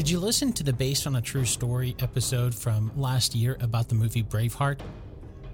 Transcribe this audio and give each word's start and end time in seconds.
Did 0.00 0.08
you 0.08 0.18
listen 0.18 0.54
to 0.54 0.62
the 0.62 0.72
Based 0.72 1.06
on 1.06 1.16
a 1.16 1.20
True 1.20 1.44
Story 1.44 1.94
episode 1.98 2.54
from 2.54 2.90
last 2.96 3.34
year 3.34 3.58
about 3.60 3.90
the 3.90 3.94
movie 3.94 4.22
Braveheart? 4.22 4.80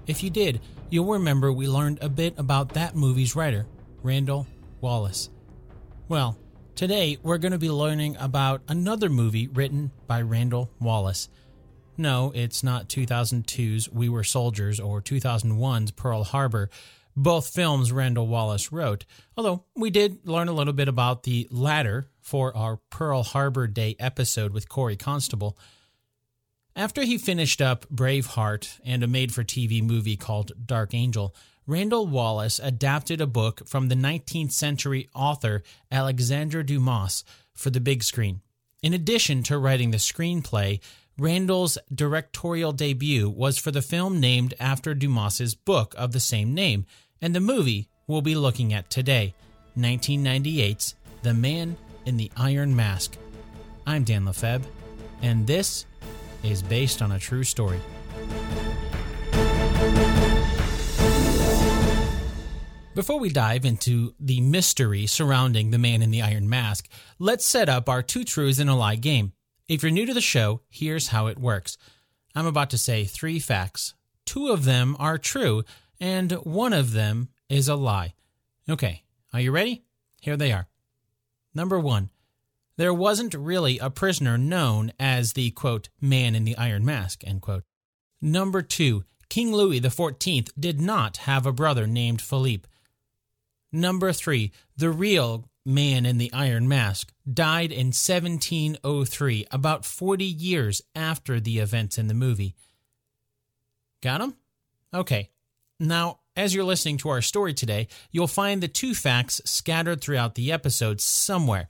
If 0.07 0.23
you 0.23 0.29
did, 0.29 0.61
you'll 0.89 1.11
remember 1.11 1.51
we 1.51 1.67
learned 1.67 2.01
a 2.01 2.07
bit 2.07 2.33
about 2.37 2.69
that 2.69 2.95
movie's 2.95 3.35
writer, 3.35 3.67
Randall 4.03 4.47
Wallace. 4.79 5.29
Well, 6.07 6.37
today 6.75 7.17
we're 7.21 7.39
going 7.39 7.51
to 7.51 7.57
be 7.57 7.69
learning 7.69 8.15
about 8.21 8.61
another 8.69 9.09
movie 9.09 9.49
written 9.49 9.91
by 10.07 10.21
Randall 10.21 10.71
Wallace. 10.79 11.27
No, 11.97 12.31
it's 12.33 12.63
not 12.63 12.87
2002's 12.87 13.91
We 13.91 14.07
Were 14.07 14.23
Soldiers 14.23 14.79
or 14.79 15.01
2001's 15.01 15.91
Pearl 15.91 16.23
Harbor, 16.23 16.69
both 17.17 17.49
films 17.49 17.91
Randall 17.91 18.27
Wallace 18.27 18.71
wrote, 18.71 19.05
although 19.35 19.65
we 19.75 19.89
did 19.89 20.25
learn 20.25 20.47
a 20.47 20.53
little 20.53 20.71
bit 20.71 20.87
about 20.87 21.23
the 21.23 21.49
latter 21.51 22.07
for 22.27 22.55
our 22.57 22.77
Pearl 22.89 23.23
Harbor 23.23 23.67
Day 23.67 23.95
episode 23.99 24.51
with 24.51 24.67
Corey 24.67 24.97
Constable. 24.97 25.57
After 26.75 27.03
he 27.03 27.17
finished 27.17 27.61
up 27.61 27.85
Braveheart 27.89 28.81
and 28.83 29.01
a 29.01 29.07
made 29.07 29.33
for 29.33 29.45
TV 29.45 29.81
movie 29.81 30.17
called 30.17 30.51
Dark 30.67 30.93
Angel, 30.93 31.33
Randall 31.65 32.05
Wallace 32.05 32.59
adapted 32.59 33.21
a 33.21 33.27
book 33.27 33.65
from 33.65 33.87
the 33.87 33.95
19th 33.95 34.51
century 34.51 35.07
author 35.15 35.63
Alexandre 35.89 36.63
Dumas 36.63 37.23
for 37.53 37.69
the 37.69 37.79
big 37.79 38.03
screen. 38.03 38.41
In 38.83 38.93
addition 38.93 39.41
to 39.43 39.57
writing 39.57 39.91
the 39.91 39.97
screenplay, 39.97 40.81
Randall's 41.17 41.77
directorial 41.95 42.73
debut 42.73 43.29
was 43.29 43.57
for 43.57 43.71
the 43.71 43.81
film 43.81 44.19
named 44.19 44.53
after 44.59 44.93
Dumas's 44.93 45.55
book 45.55 45.95
of 45.97 46.11
the 46.11 46.19
same 46.19 46.53
name, 46.53 46.85
and 47.21 47.33
the 47.33 47.39
movie 47.39 47.87
we'll 48.05 48.21
be 48.21 48.35
looking 48.35 48.73
at 48.73 48.89
today, 48.89 49.33
1998's 49.77 50.95
The 51.23 51.33
Man 51.33 51.77
in 52.07 52.15
the 52.15 52.31
Iron 52.37 52.73
Mask. 52.73 53.17
I'm 53.85 54.05
Dan 54.05 54.23
Lefebvre, 54.23 54.69
and 55.21 55.45
this 55.45 55.85
is 56.41 56.63
based 56.63 57.01
on 57.01 57.11
a 57.11 57.19
true 57.19 57.43
story. 57.43 57.81
Before 62.95 63.19
we 63.19 63.29
dive 63.29 63.65
into 63.65 64.13
the 64.21 64.39
mystery 64.39 65.05
surrounding 65.05 65.69
the 65.69 65.77
man 65.77 66.01
in 66.01 66.09
the 66.09 66.21
iron 66.21 66.47
mask, 66.47 66.87
let's 67.19 67.45
set 67.45 67.67
up 67.67 67.89
our 67.89 68.01
two 68.01 68.23
truths 68.23 68.57
and 68.57 68.69
a 68.69 68.73
lie 68.73 68.95
game. 68.95 69.33
If 69.67 69.83
you're 69.83 69.91
new 69.91 70.05
to 70.05 70.13
the 70.13 70.21
show, 70.21 70.61
here's 70.69 71.09
how 71.09 71.27
it 71.27 71.37
works. 71.37 71.77
I'm 72.33 72.47
about 72.47 72.69
to 72.69 72.77
say 72.77 73.03
three 73.03 73.39
facts. 73.39 73.95
Two 74.25 74.47
of 74.47 74.63
them 74.63 74.95
are 74.97 75.17
true, 75.17 75.63
and 75.99 76.31
one 76.31 76.71
of 76.71 76.93
them 76.93 77.27
is 77.49 77.67
a 77.67 77.75
lie. 77.75 78.13
Okay, 78.69 79.03
are 79.33 79.41
you 79.41 79.51
ready? 79.51 79.83
Here 80.21 80.37
they 80.37 80.53
are. 80.53 80.67
Number 81.57 81.79
one, 81.79 82.11
there 82.77 82.93
wasn't 82.93 83.33
really 83.33 83.79
a 83.79 83.89
prisoner 83.89 84.37
known 84.37 84.93
as 84.99 85.33
the 85.33 85.49
quote, 85.49 85.89
man 85.99 86.35
in 86.35 86.43
the 86.43 86.55
iron 86.55 86.85
mask. 86.85 87.23
Number 88.21 88.61
two, 88.61 89.05
King 89.27 89.51
Louis 89.51 89.81
XIV 89.81 90.51
did 90.59 90.79
not 90.79 91.17
have 91.17 91.47
a 91.47 91.51
brother 91.51 91.87
named 91.87 92.21
Philippe. 92.21 92.69
Number 93.71 94.13
three, 94.13 94.51
the 94.77 94.91
real 94.91 95.49
man 95.65 96.05
in 96.05 96.19
the 96.19 96.31
iron 96.31 96.67
mask 96.67 97.11
died 97.27 97.71
in 97.71 97.87
1703, 97.87 99.47
about 99.49 99.83
40 99.83 100.25
years 100.25 100.83
after 100.93 101.39
the 101.39 101.57
events 101.57 101.97
in 101.97 102.07
the 102.07 102.13
movie. 102.13 102.53
Got 104.03 104.21
him? 104.21 104.35
Okay, 104.93 105.31
now, 105.79 106.19
as 106.37 106.53
you're 106.53 106.63
listening 106.63 106.97
to 106.97 107.09
our 107.09 107.21
story 107.21 107.53
today, 107.53 107.87
you'll 108.11 108.27
find 108.27 108.61
the 108.61 108.67
two 108.67 108.93
facts 108.93 109.41
scattered 109.43 109.99
throughout 109.99 110.35
the 110.35 110.51
episode 110.51 111.01
somewhere. 111.01 111.67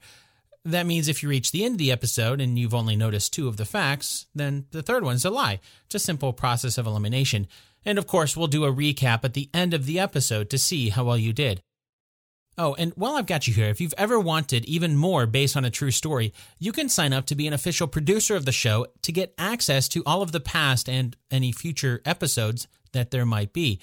That 0.64 0.86
means 0.86 1.08
if 1.08 1.22
you 1.22 1.28
reach 1.28 1.50
the 1.50 1.64
end 1.64 1.74
of 1.74 1.78
the 1.78 1.90
episode 1.90 2.40
and 2.40 2.58
you've 2.58 2.74
only 2.74 2.94
noticed 2.94 3.32
two 3.32 3.48
of 3.48 3.56
the 3.56 3.64
facts, 3.64 4.26
then 4.34 4.66
the 4.70 4.82
third 4.82 5.02
one's 5.02 5.24
a 5.24 5.30
lie. 5.30 5.60
It's 5.86 5.94
a 5.94 5.98
simple 5.98 6.34
process 6.34 6.76
of 6.76 6.86
elimination. 6.86 7.48
And 7.84 7.98
of 7.98 8.06
course, 8.06 8.36
we'll 8.36 8.48
do 8.48 8.64
a 8.64 8.72
recap 8.72 9.24
at 9.24 9.32
the 9.32 9.48
end 9.54 9.72
of 9.72 9.86
the 9.86 9.98
episode 9.98 10.50
to 10.50 10.58
see 10.58 10.90
how 10.90 11.04
well 11.04 11.16
you 11.16 11.32
did. 11.32 11.62
Oh, 12.58 12.74
and 12.74 12.92
while 12.96 13.14
I've 13.14 13.26
got 13.26 13.46
you 13.46 13.54
here, 13.54 13.68
if 13.68 13.80
you've 13.80 13.94
ever 13.96 14.18
wanted 14.18 14.64
even 14.64 14.96
more 14.96 15.26
based 15.26 15.56
on 15.56 15.64
a 15.64 15.70
true 15.70 15.92
story, 15.92 16.34
you 16.58 16.72
can 16.72 16.88
sign 16.88 17.12
up 17.12 17.24
to 17.26 17.36
be 17.36 17.46
an 17.46 17.52
official 17.52 17.86
producer 17.86 18.34
of 18.34 18.44
the 18.44 18.52
show 18.52 18.86
to 19.02 19.12
get 19.12 19.32
access 19.38 19.88
to 19.90 20.02
all 20.04 20.22
of 20.22 20.32
the 20.32 20.40
past 20.40 20.88
and 20.88 21.16
any 21.30 21.52
future 21.52 22.02
episodes 22.04 22.66
that 22.92 23.12
there 23.12 23.24
might 23.24 23.52
be. 23.52 23.80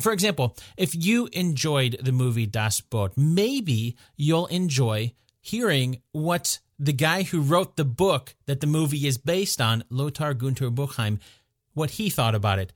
For 0.00 0.12
example, 0.12 0.56
if 0.76 0.94
you 0.94 1.28
enjoyed 1.32 1.98
the 2.02 2.12
movie 2.12 2.46
Das 2.46 2.80
Boot, 2.80 3.12
maybe 3.16 3.96
you'll 4.16 4.46
enjoy 4.46 5.12
hearing 5.40 6.00
what 6.12 6.60
the 6.78 6.92
guy 6.92 7.24
who 7.24 7.40
wrote 7.40 7.76
the 7.76 7.84
book 7.84 8.34
that 8.46 8.60
the 8.60 8.66
movie 8.66 9.06
is 9.06 9.18
based 9.18 9.60
on, 9.60 9.84
Lothar 9.90 10.34
Gunther 10.34 10.70
Buchheim, 10.70 11.20
what 11.74 11.90
he 11.90 12.08
thought 12.08 12.34
about 12.34 12.58
it. 12.58 12.72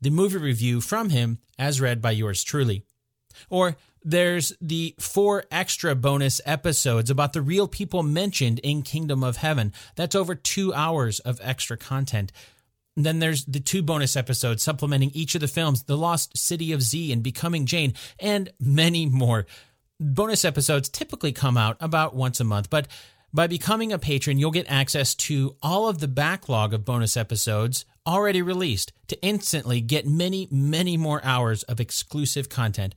The 0.00 0.10
movie 0.10 0.38
review 0.38 0.80
from 0.80 1.10
him, 1.10 1.38
as 1.58 1.80
read 1.80 2.02
by 2.02 2.10
yours 2.10 2.44
truly. 2.44 2.84
Or 3.48 3.76
there's 4.04 4.52
the 4.60 4.94
four 4.98 5.44
extra 5.50 5.94
bonus 5.94 6.40
episodes 6.44 7.08
about 7.08 7.32
the 7.32 7.40
real 7.40 7.66
people 7.66 8.02
mentioned 8.02 8.58
in 8.58 8.82
Kingdom 8.82 9.24
of 9.24 9.38
Heaven. 9.38 9.72
That's 9.96 10.14
over 10.14 10.34
two 10.34 10.74
hours 10.74 11.20
of 11.20 11.40
extra 11.42 11.78
content. 11.78 12.30
And 12.96 13.04
then 13.04 13.18
there's 13.18 13.44
the 13.44 13.60
two 13.60 13.82
bonus 13.82 14.16
episodes 14.16 14.62
supplementing 14.62 15.10
each 15.14 15.34
of 15.34 15.40
the 15.40 15.48
films 15.48 15.82
The 15.82 15.96
Lost 15.96 16.36
City 16.36 16.72
of 16.72 16.82
Z 16.82 17.12
and 17.12 17.22
Becoming 17.22 17.66
Jane, 17.66 17.94
and 18.18 18.50
many 18.60 19.06
more. 19.06 19.46
Bonus 20.00 20.44
episodes 20.44 20.88
typically 20.88 21.32
come 21.32 21.56
out 21.56 21.76
about 21.80 22.14
once 22.14 22.40
a 22.40 22.44
month, 22.44 22.70
but 22.70 22.88
by 23.32 23.48
becoming 23.48 23.92
a 23.92 23.98
patron, 23.98 24.38
you'll 24.38 24.52
get 24.52 24.70
access 24.70 25.14
to 25.16 25.56
all 25.60 25.88
of 25.88 25.98
the 25.98 26.06
backlog 26.06 26.72
of 26.72 26.84
bonus 26.84 27.16
episodes 27.16 27.84
already 28.06 28.42
released 28.42 28.92
to 29.08 29.20
instantly 29.22 29.80
get 29.80 30.06
many, 30.06 30.46
many 30.52 30.96
more 30.96 31.20
hours 31.24 31.64
of 31.64 31.80
exclusive 31.80 32.48
content. 32.48 32.94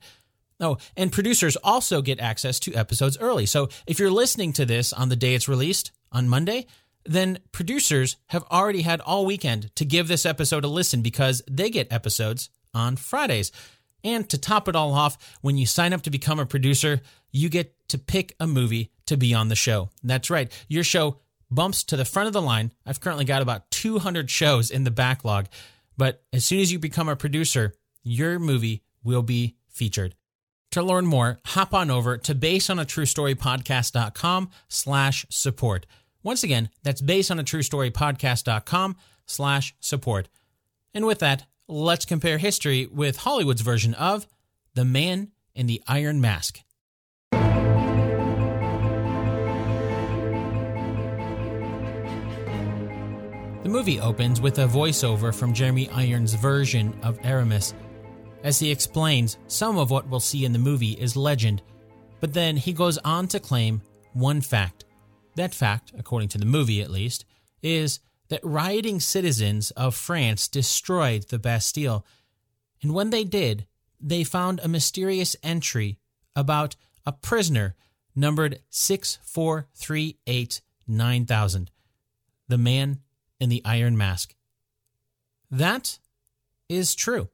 Oh, 0.60 0.78
and 0.96 1.10
producers 1.10 1.56
also 1.56 2.02
get 2.02 2.20
access 2.20 2.60
to 2.60 2.74
episodes 2.74 3.18
early. 3.18 3.46
So 3.46 3.68
if 3.86 3.98
you're 3.98 4.10
listening 4.10 4.52
to 4.54 4.66
this 4.66 4.92
on 4.92 5.08
the 5.08 5.16
day 5.16 5.34
it's 5.34 5.48
released, 5.48 5.92
on 6.10 6.28
Monday, 6.28 6.66
then 7.08 7.38
producers 7.52 8.16
have 8.26 8.44
already 8.50 8.82
had 8.82 9.00
all 9.00 9.26
weekend 9.26 9.74
to 9.76 9.84
give 9.84 10.08
this 10.08 10.26
episode 10.26 10.64
a 10.64 10.68
listen 10.68 11.00
because 11.00 11.42
they 11.50 11.70
get 11.70 11.92
episodes 11.92 12.50
on 12.74 12.96
Fridays. 12.96 13.50
And 14.04 14.28
to 14.28 14.38
top 14.38 14.68
it 14.68 14.76
all 14.76 14.92
off, 14.92 15.18
when 15.40 15.56
you 15.56 15.66
sign 15.66 15.92
up 15.92 16.02
to 16.02 16.10
become 16.10 16.38
a 16.38 16.46
producer, 16.46 17.00
you 17.32 17.48
get 17.48 17.74
to 17.88 17.98
pick 17.98 18.36
a 18.38 18.46
movie 18.46 18.92
to 19.06 19.16
be 19.16 19.34
on 19.34 19.48
the 19.48 19.56
show. 19.56 19.90
That's 20.04 20.30
right, 20.30 20.52
your 20.68 20.84
show 20.84 21.18
bumps 21.50 21.82
to 21.84 21.96
the 21.96 22.04
front 22.04 22.26
of 22.26 22.34
the 22.34 22.42
line. 22.42 22.72
I've 22.86 23.00
currently 23.00 23.24
got 23.24 23.42
about 23.42 23.70
200 23.70 24.30
shows 24.30 24.70
in 24.70 24.84
the 24.84 24.90
backlog, 24.90 25.46
but 25.96 26.22
as 26.32 26.44
soon 26.44 26.60
as 26.60 26.70
you 26.70 26.78
become 26.78 27.08
a 27.08 27.16
producer, 27.16 27.74
your 28.02 28.38
movie 28.38 28.84
will 29.02 29.22
be 29.22 29.56
featured. 29.68 30.14
To 30.72 30.82
learn 30.82 31.06
more, 31.06 31.38
hop 31.46 31.72
on 31.72 31.90
over 31.90 32.18
to 32.18 32.34
basedonatruestorypodcast.com 32.34 34.50
slash 34.68 35.24
support. 35.30 35.86
Once 36.22 36.42
again, 36.42 36.68
that's 36.82 37.00
based 37.00 37.30
on 37.30 37.38
a 37.38 37.44
true 37.44 37.62
story 37.62 37.90
podcast.com 37.90 38.96
slash 39.26 39.74
support. 39.80 40.28
And 40.94 41.06
with 41.06 41.20
that, 41.20 41.46
let's 41.68 42.04
compare 42.04 42.38
history 42.38 42.86
with 42.86 43.18
Hollywood's 43.18 43.60
version 43.60 43.94
of 43.94 44.26
The 44.74 44.84
Man 44.84 45.32
in 45.54 45.66
the 45.66 45.82
Iron 45.86 46.20
Mask. 46.20 46.60
The 53.62 53.74
movie 53.74 54.00
opens 54.00 54.40
with 54.40 54.58
a 54.60 54.66
voiceover 54.66 55.34
from 55.34 55.52
Jeremy 55.52 55.90
Irons' 55.90 56.32
version 56.32 56.98
of 57.02 57.18
Aramis. 57.22 57.74
As 58.42 58.58
he 58.58 58.70
explains, 58.70 59.36
some 59.46 59.76
of 59.76 59.90
what 59.90 60.08
we'll 60.08 60.20
see 60.20 60.46
in 60.46 60.52
the 60.52 60.58
movie 60.58 60.92
is 60.92 61.16
legend, 61.16 61.60
but 62.20 62.32
then 62.32 62.56
he 62.56 62.72
goes 62.72 62.96
on 62.98 63.28
to 63.28 63.38
claim 63.38 63.82
one 64.14 64.40
fact 64.40 64.86
that 65.38 65.54
fact, 65.54 65.92
according 65.98 66.28
to 66.30 66.38
the 66.38 66.44
movie 66.44 66.82
at 66.82 66.90
least, 66.90 67.24
is 67.62 68.00
that 68.28 68.40
rioting 68.44 69.00
citizens 69.00 69.70
of 69.72 69.94
France 69.94 70.48
destroyed 70.48 71.24
the 71.28 71.38
Bastille. 71.38 72.04
And 72.82 72.92
when 72.92 73.10
they 73.10 73.24
did, 73.24 73.66
they 74.00 74.22
found 74.24 74.60
a 74.60 74.68
mysterious 74.68 75.34
entry 75.42 75.98
about 76.36 76.76
a 77.06 77.12
prisoner 77.12 77.74
numbered 78.14 78.60
6438 78.70 80.60
9000, 80.90 81.70
the 82.48 82.58
man 82.58 83.00
in 83.40 83.48
the 83.48 83.62
iron 83.64 83.96
mask. 83.96 84.34
That 85.50 85.98
is 86.68 86.94
true. 86.94 87.28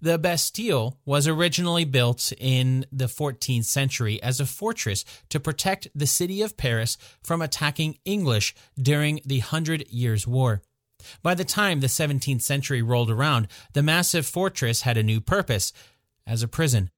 The 0.00 0.18
Bastille 0.18 0.98
was 1.04 1.26
originally 1.28 1.84
built 1.84 2.32
in 2.38 2.86
the 2.92 3.06
14th 3.06 3.64
century 3.64 4.22
as 4.22 4.40
a 4.40 4.46
fortress 4.46 5.04
to 5.28 5.40
protect 5.40 5.88
the 5.94 6.06
city 6.06 6.42
of 6.42 6.56
Paris 6.56 6.98
from 7.22 7.42
attacking 7.42 7.98
English 8.04 8.54
during 8.80 9.20
the 9.24 9.40
Hundred 9.40 9.88
Years' 9.88 10.26
War. 10.26 10.62
By 11.22 11.34
the 11.34 11.44
time 11.44 11.80
the 11.80 11.86
17th 11.86 12.42
century 12.42 12.82
rolled 12.82 13.10
around, 13.10 13.48
the 13.72 13.82
massive 13.82 14.26
fortress 14.26 14.82
had 14.82 14.96
a 14.96 15.02
new 15.02 15.20
purpose 15.20 15.72
as 16.26 16.42
a 16.42 16.48
prison. 16.48 16.90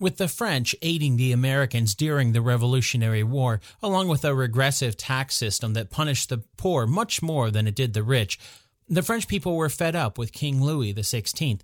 With 0.00 0.16
the 0.16 0.28
French 0.28 0.76
aiding 0.80 1.16
the 1.16 1.32
Americans 1.32 1.96
during 1.96 2.30
the 2.30 2.40
Revolutionary 2.40 3.24
War, 3.24 3.60
along 3.82 4.06
with 4.06 4.24
a 4.24 4.34
regressive 4.34 4.96
tax 4.96 5.34
system 5.34 5.74
that 5.74 5.90
punished 5.90 6.28
the 6.28 6.44
poor 6.56 6.86
much 6.86 7.20
more 7.20 7.50
than 7.50 7.66
it 7.66 7.74
did 7.74 7.94
the 7.94 8.04
rich, 8.04 8.38
the 8.88 9.02
French 9.02 9.26
people 9.26 9.56
were 9.56 9.68
fed 9.68 9.96
up 9.96 10.16
with 10.16 10.32
King 10.32 10.62
Louis 10.62 10.94
XVI. 10.94 11.60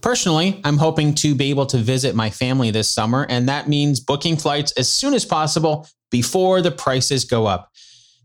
Personally, 0.00 0.60
I'm 0.64 0.78
hoping 0.78 1.14
to 1.16 1.34
be 1.34 1.50
able 1.50 1.66
to 1.66 1.78
visit 1.78 2.14
my 2.14 2.30
family 2.30 2.70
this 2.70 2.88
summer, 2.88 3.26
and 3.28 3.48
that 3.48 3.68
means 3.68 4.00
booking 4.00 4.36
flights 4.36 4.72
as 4.72 4.88
soon 4.88 5.14
as 5.14 5.24
possible 5.24 5.88
before 6.10 6.60
the 6.62 6.70
prices 6.70 7.24
go 7.24 7.46
up. 7.46 7.70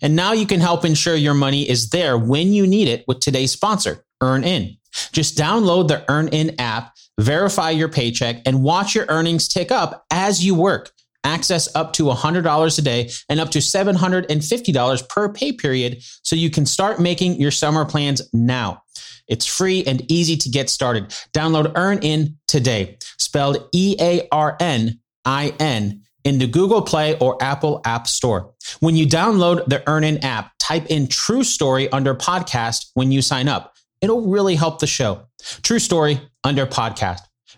And 0.02 0.16
now 0.16 0.34
you 0.34 0.46
can 0.46 0.60
help 0.60 0.86
ensure 0.86 1.16
your 1.16 1.34
money 1.34 1.68
is 1.70 1.90
there 1.90 2.18
when 2.18 2.54
you 2.54 2.68
need 2.68 2.88
it 2.88 3.06
with 3.08 3.20
today's 3.20 3.52
sponsor, 3.52 4.06
EarnIn. 4.22 4.78
Just 5.12 5.38
download 5.38 5.88
the 5.88 6.04
EarnIn 6.10 6.56
app, 6.60 6.94
verify 7.20 7.72
your 7.72 7.90
paycheck, 7.90 8.42
and 8.46 8.64
watch 8.64 8.94
your 8.94 9.06
earnings 9.10 9.48
tick 9.48 9.72
up 9.72 10.06
as 10.12 10.46
you 10.46 10.56
work 10.56 10.92
access 11.24 11.74
up 11.76 11.94
to 11.94 12.06
$100 12.06 12.78
a 12.78 12.82
day 12.82 13.10
and 13.30 13.40
up 13.40 13.50
to 13.52 13.60
$750 13.60 15.10
per 15.10 15.30
pay 15.30 15.52
period 15.52 16.04
so 16.24 16.36
you 16.36 16.50
can 16.50 16.66
start 16.66 17.00
making 17.00 17.40
your 17.40 17.52
summer 17.52 17.86
plans 17.86 18.22
now. 18.34 18.82
It's 19.28 19.46
free 19.46 19.84
and 19.86 20.10
easy 20.12 20.36
to 20.38 20.50
get 20.50 20.70
started. 20.70 21.10
Download 21.34 21.74
EarnIn 21.74 22.36
today, 22.48 22.98
spelled 23.18 23.70
E 23.72 23.96
A 24.00 24.28
R 24.32 24.58
N 24.60 25.00
I 25.26 25.54
N, 25.60 26.04
in 26.24 26.40
the 26.40 26.48
Google 26.48 26.82
Play 26.82 27.18
or 27.20 27.42
Apple 27.42 27.82
App 27.86 28.08
Store. 28.08 28.54
When 28.80 28.96
you 28.96 29.06
download 29.06 29.66
the 29.66 29.80
EarnIn 29.80 30.24
app, 30.24 30.52
type 30.60 30.86
in 30.88 31.08
True 31.08 31.44
Story 31.44 31.92
under 31.92 32.16
podcast 32.16 32.92
when 32.94 33.12
you 33.12 33.22
sign 33.22 33.48
up. 33.48 33.76
It'll 34.02 34.28
really 34.28 34.56
help 34.56 34.80
the 34.80 34.88
show. 34.88 35.28
True 35.62 35.80
Story 35.80 36.22
under 36.44 36.66
podcast. 36.66 37.20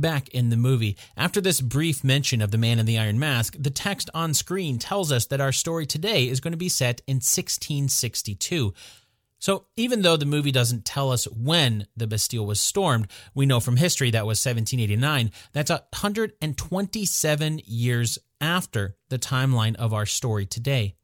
Back 0.00 0.28
in 0.28 0.50
the 0.50 0.56
movie. 0.56 0.96
After 1.16 1.40
this 1.40 1.60
brief 1.60 2.04
mention 2.04 2.40
of 2.40 2.50
the 2.50 2.58
man 2.58 2.78
in 2.78 2.86
the 2.86 2.98
iron 2.98 3.18
mask, 3.18 3.56
the 3.58 3.70
text 3.70 4.10
on 4.14 4.34
screen 4.34 4.78
tells 4.78 5.10
us 5.10 5.26
that 5.26 5.40
our 5.40 5.52
story 5.52 5.86
today 5.86 6.28
is 6.28 6.40
going 6.40 6.52
to 6.52 6.58
be 6.58 6.68
set 6.68 7.02
in 7.06 7.16
1662. 7.16 8.74
So, 9.38 9.66
even 9.76 10.02
though 10.02 10.16
the 10.16 10.24
movie 10.24 10.50
doesn't 10.50 10.84
tell 10.84 11.12
us 11.12 11.26
when 11.26 11.86
the 11.96 12.06
Bastille 12.06 12.46
was 12.46 12.58
stormed, 12.58 13.08
we 13.34 13.44
know 13.44 13.60
from 13.60 13.76
history 13.76 14.10
that 14.10 14.26
was 14.26 14.44
1789. 14.44 15.30
That's 15.52 15.70
127 15.70 17.60
years 17.64 18.18
after 18.40 18.96
the 19.08 19.18
timeline 19.18 19.76
of 19.76 19.92
our 19.92 20.06
story 20.06 20.46
today. 20.46 20.94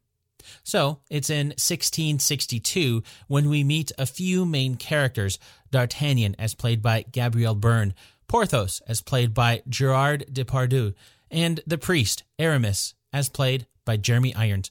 So, 0.65 1.01
it's 1.11 1.31
in 1.31 1.49
1662 1.49 3.03
when 3.29 3.49
we 3.49 3.63
meet 3.63 3.93
a 3.99 4.07
few 4.07 4.45
main 4.45 4.77
characters 4.77 5.39
D'Artagnan, 5.71 6.37
as 6.39 6.55
played 6.55 6.83
by 6.83 7.05
Gabriel 7.11 7.55
Byrne, 7.55 7.95
Porthos, 8.33 8.81
as 8.87 9.03
played 9.03 9.35
by 9.35 9.61
Gerard 9.69 10.25
Depardieu, 10.33 10.95
and 11.31 11.61
the 11.67 11.77
priest, 11.77 12.23
Aramis, 12.39 12.95
as 13.13 13.29
played 13.29 13.67
by 13.85 13.99
Jeremy 13.99 14.35
Irons. 14.35 14.71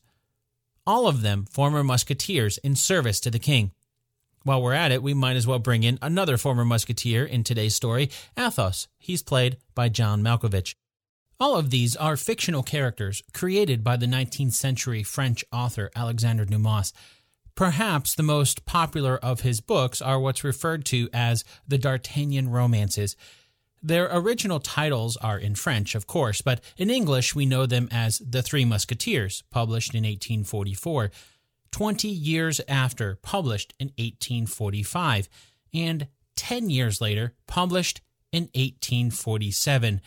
All 0.88 1.08
of 1.08 1.22
them 1.22 1.46
former 1.46 1.84
musketeers 1.84 2.58
in 2.58 2.76
service 2.76 3.20
to 3.20 3.30
the 3.30 3.38
king. 3.38 3.70
While 4.42 4.64
we're 4.64 4.74
at 4.74 4.92
it, 4.92 5.04
we 5.04 5.14
might 5.14 5.36
as 5.36 5.46
well 5.46 5.60
bring 5.60 5.84
in 5.84 6.00
another 6.02 6.38
former 6.38 6.66
musketeer 6.66 7.24
in 7.24 7.44
today's 7.44 7.76
story, 7.76 8.10
Athos. 8.36 8.88
He's 8.98 9.22
played 9.22 9.58
by 9.76 9.90
John 9.90 10.24
Malkovich. 10.24 10.74
All 11.40 11.56
of 11.56 11.70
these 11.70 11.96
are 11.96 12.18
fictional 12.18 12.64
characters 12.64 13.22
created 13.32 13.84
by 13.84 13.96
the 13.96 14.08
19th 14.08 14.54
century 14.54 15.04
French 15.04 15.46
author 15.54 15.92
Alexandre 15.96 16.46
Dumas. 16.46 16.94
Perhaps 17.54 18.16
the 18.16 18.24
most 18.24 18.66
popular 18.66 19.18
of 19.18 19.42
his 19.42 19.62
books 19.62 20.02
are 20.02 20.20
what's 20.20 20.44
referred 20.44 20.84
to 20.86 21.10
as 21.14 21.44
the 21.68 21.78
D'Artagnan 21.78 22.50
romances. 22.50 23.16
Their 23.84 24.10
original 24.12 24.60
titles 24.60 25.18
are 25.18 25.40
in 25.40 25.56
French, 25.56 25.96
of 25.96 26.06
course, 26.06 26.42
but 26.42 26.62
in 26.78 26.90
English 26.90 27.34
we 27.34 27.46
know 27.46 27.66
them 27.66 27.88
as 27.92 28.20
The 28.20 28.44
Three 28.44 28.66
Musketeers, 28.66 29.44
published 29.50 29.96
in 29.96 30.04
1844, 30.04 31.12
20 31.72 32.08
years 32.08 32.62
after, 32.68 33.18
published 33.24 33.74
in 33.80 33.88
1845, 33.98 35.28
and 35.74 36.08
10 36.36 36.70
years 36.70 37.02
later, 37.02 37.34
published 37.48 38.02
in 38.32 38.44
1847. 38.54 40.02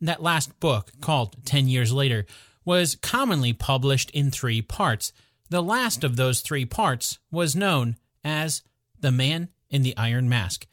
That 0.00 0.22
last 0.22 0.58
book, 0.60 0.92
called 1.00 1.44
10 1.44 1.68
Years 1.68 1.92
Later, 1.92 2.24
was 2.64 2.96
commonly 2.96 3.52
published 3.52 4.10
in 4.12 4.30
three 4.30 4.62
parts. 4.62 5.12
The 5.50 5.62
last 5.62 6.04
of 6.04 6.16
those 6.16 6.40
three 6.40 6.64
parts 6.64 7.18
was 7.30 7.56
known 7.56 7.96
as 8.24 8.62
The 8.98 9.12
Man 9.12 9.48
in 9.68 9.82
the 9.82 9.96
Iron 9.96 10.28
Mask. 10.28 10.66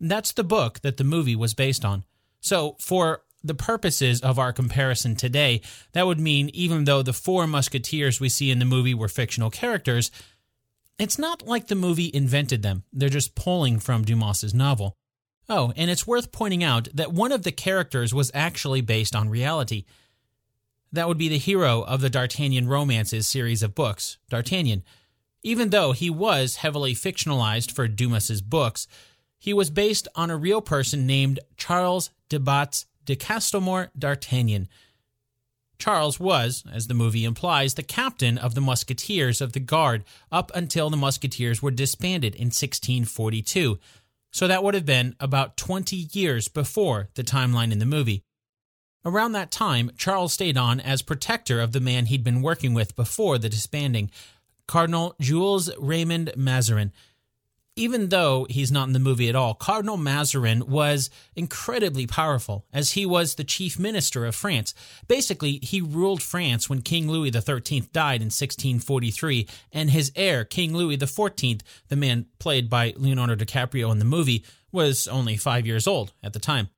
That's 0.00 0.32
the 0.32 0.44
book 0.44 0.80
that 0.80 0.96
the 0.96 1.04
movie 1.04 1.36
was 1.36 1.54
based 1.54 1.84
on. 1.84 2.04
So, 2.40 2.76
for 2.78 3.22
the 3.44 3.54
purposes 3.54 4.20
of 4.20 4.38
our 4.38 4.52
comparison 4.52 5.14
today, 5.14 5.62
that 5.92 6.06
would 6.06 6.20
mean 6.20 6.50
even 6.52 6.84
though 6.84 7.02
the 7.02 7.12
four 7.12 7.46
musketeers 7.46 8.20
we 8.20 8.28
see 8.28 8.50
in 8.50 8.58
the 8.58 8.64
movie 8.64 8.94
were 8.94 9.08
fictional 9.08 9.50
characters, 9.50 10.10
it's 10.98 11.18
not 11.18 11.46
like 11.46 11.66
the 11.66 11.74
movie 11.74 12.10
invented 12.12 12.62
them. 12.62 12.84
They're 12.92 13.08
just 13.08 13.34
pulling 13.34 13.78
from 13.78 14.04
Dumas's 14.04 14.52
novel. 14.52 14.96
Oh, 15.48 15.72
and 15.76 15.90
it's 15.90 16.06
worth 16.06 16.30
pointing 16.30 16.62
out 16.62 16.88
that 16.94 17.12
one 17.12 17.32
of 17.32 17.42
the 17.42 17.52
characters 17.52 18.14
was 18.14 18.30
actually 18.34 18.82
based 18.82 19.16
on 19.16 19.30
reality. 19.30 19.84
That 20.92 21.08
would 21.08 21.18
be 21.18 21.28
the 21.28 21.38
hero 21.38 21.82
of 21.82 22.00
the 22.00 22.10
D'Artagnan 22.10 22.68
Romances 22.68 23.26
series 23.26 23.62
of 23.62 23.74
books, 23.74 24.18
D'Artagnan. 24.28 24.84
Even 25.42 25.70
though 25.70 25.92
he 25.92 26.10
was 26.10 26.56
heavily 26.56 26.94
fictionalized 26.94 27.70
for 27.72 27.88
Dumas's 27.88 28.42
books, 28.42 28.86
he 29.40 29.52
was 29.52 29.70
based 29.70 30.06
on 30.14 30.30
a 30.30 30.36
real 30.36 30.60
person 30.60 31.06
named 31.06 31.40
Charles 31.56 32.10
de 32.28 32.38
Batz 32.38 32.86
de 33.06 33.16
Castelmore 33.16 33.90
d'Artagnan. 33.98 34.68
Charles 35.78 36.20
was, 36.20 36.62
as 36.70 36.86
the 36.86 36.94
movie 36.94 37.24
implies, 37.24 37.74
the 37.74 37.82
captain 37.82 38.36
of 38.36 38.54
the 38.54 38.60
Musketeers 38.60 39.40
of 39.40 39.54
the 39.54 39.60
Guard 39.60 40.04
up 40.30 40.52
until 40.54 40.90
the 40.90 40.96
Musketeers 40.96 41.62
were 41.62 41.70
disbanded 41.70 42.34
in 42.34 42.48
1642. 42.48 43.78
So 44.30 44.46
that 44.46 44.62
would 44.62 44.74
have 44.74 44.86
been 44.86 45.16
about 45.18 45.56
20 45.56 46.08
years 46.12 46.48
before 46.48 47.08
the 47.14 47.24
timeline 47.24 47.72
in 47.72 47.78
the 47.78 47.86
movie. 47.86 48.22
Around 49.06 49.32
that 49.32 49.50
time, 49.50 49.90
Charles 49.96 50.34
stayed 50.34 50.58
on 50.58 50.78
as 50.78 51.00
protector 51.00 51.60
of 51.60 51.72
the 51.72 51.80
man 51.80 52.06
he'd 52.06 52.22
been 52.22 52.42
working 52.42 52.74
with 52.74 52.94
before 52.94 53.38
the 53.38 53.48
disbanding, 53.48 54.10
Cardinal 54.66 55.16
Jules 55.18 55.70
Raymond 55.78 56.32
Mazarin. 56.36 56.92
Even 57.80 58.10
though 58.10 58.46
he's 58.50 58.70
not 58.70 58.88
in 58.88 58.92
the 58.92 58.98
movie 58.98 59.30
at 59.30 59.34
all, 59.34 59.54
Cardinal 59.54 59.96
Mazarin 59.96 60.68
was 60.68 61.08
incredibly 61.34 62.06
powerful 62.06 62.66
as 62.74 62.92
he 62.92 63.06
was 63.06 63.36
the 63.36 63.42
chief 63.42 63.78
minister 63.78 64.26
of 64.26 64.34
France. 64.34 64.74
Basically, 65.08 65.60
he 65.62 65.80
ruled 65.80 66.22
France 66.22 66.68
when 66.68 66.82
King 66.82 67.10
Louis 67.10 67.30
XIII 67.30 67.88
died 67.90 68.20
in 68.20 68.26
1643, 68.26 69.48
and 69.72 69.88
his 69.88 70.12
heir, 70.14 70.44
King 70.44 70.76
Louis 70.76 70.98
XIV, 70.98 71.62
the 71.88 71.96
man 71.96 72.26
played 72.38 72.68
by 72.68 72.92
Leonardo 72.98 73.34
DiCaprio 73.34 73.90
in 73.90 73.98
the 73.98 74.04
movie, 74.04 74.44
was 74.70 75.08
only 75.08 75.38
five 75.38 75.66
years 75.66 75.86
old 75.86 76.12
at 76.22 76.34
the 76.34 76.38
time. 76.38 76.68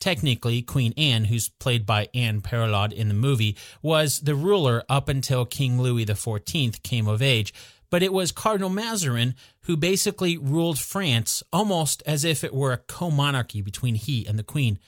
Technically, 0.00 0.62
Queen 0.62 0.94
Anne, 0.96 1.24
who's 1.24 1.48
played 1.48 1.84
by 1.84 2.08
Anne 2.14 2.40
Parillaud 2.40 2.92
in 2.92 3.08
the 3.08 3.14
movie, 3.14 3.56
was 3.82 4.20
the 4.20 4.36
ruler 4.36 4.84
up 4.88 5.08
until 5.08 5.44
King 5.44 5.80
Louis 5.80 6.06
XIV 6.06 6.82
came 6.82 7.08
of 7.08 7.20
age. 7.20 7.52
But 7.90 8.02
it 8.02 8.12
was 8.12 8.32
Cardinal 8.32 8.70
Mazarin 8.70 9.34
who 9.62 9.76
basically 9.76 10.36
ruled 10.36 10.78
France 10.78 11.42
almost 11.52 12.02
as 12.06 12.24
if 12.24 12.44
it 12.44 12.54
were 12.54 12.72
a 12.72 12.78
co 12.78 13.10
monarchy 13.10 13.62
between 13.62 13.94
he 13.94 14.26
and 14.26 14.38
the 14.38 14.42
Queen. 14.42 14.78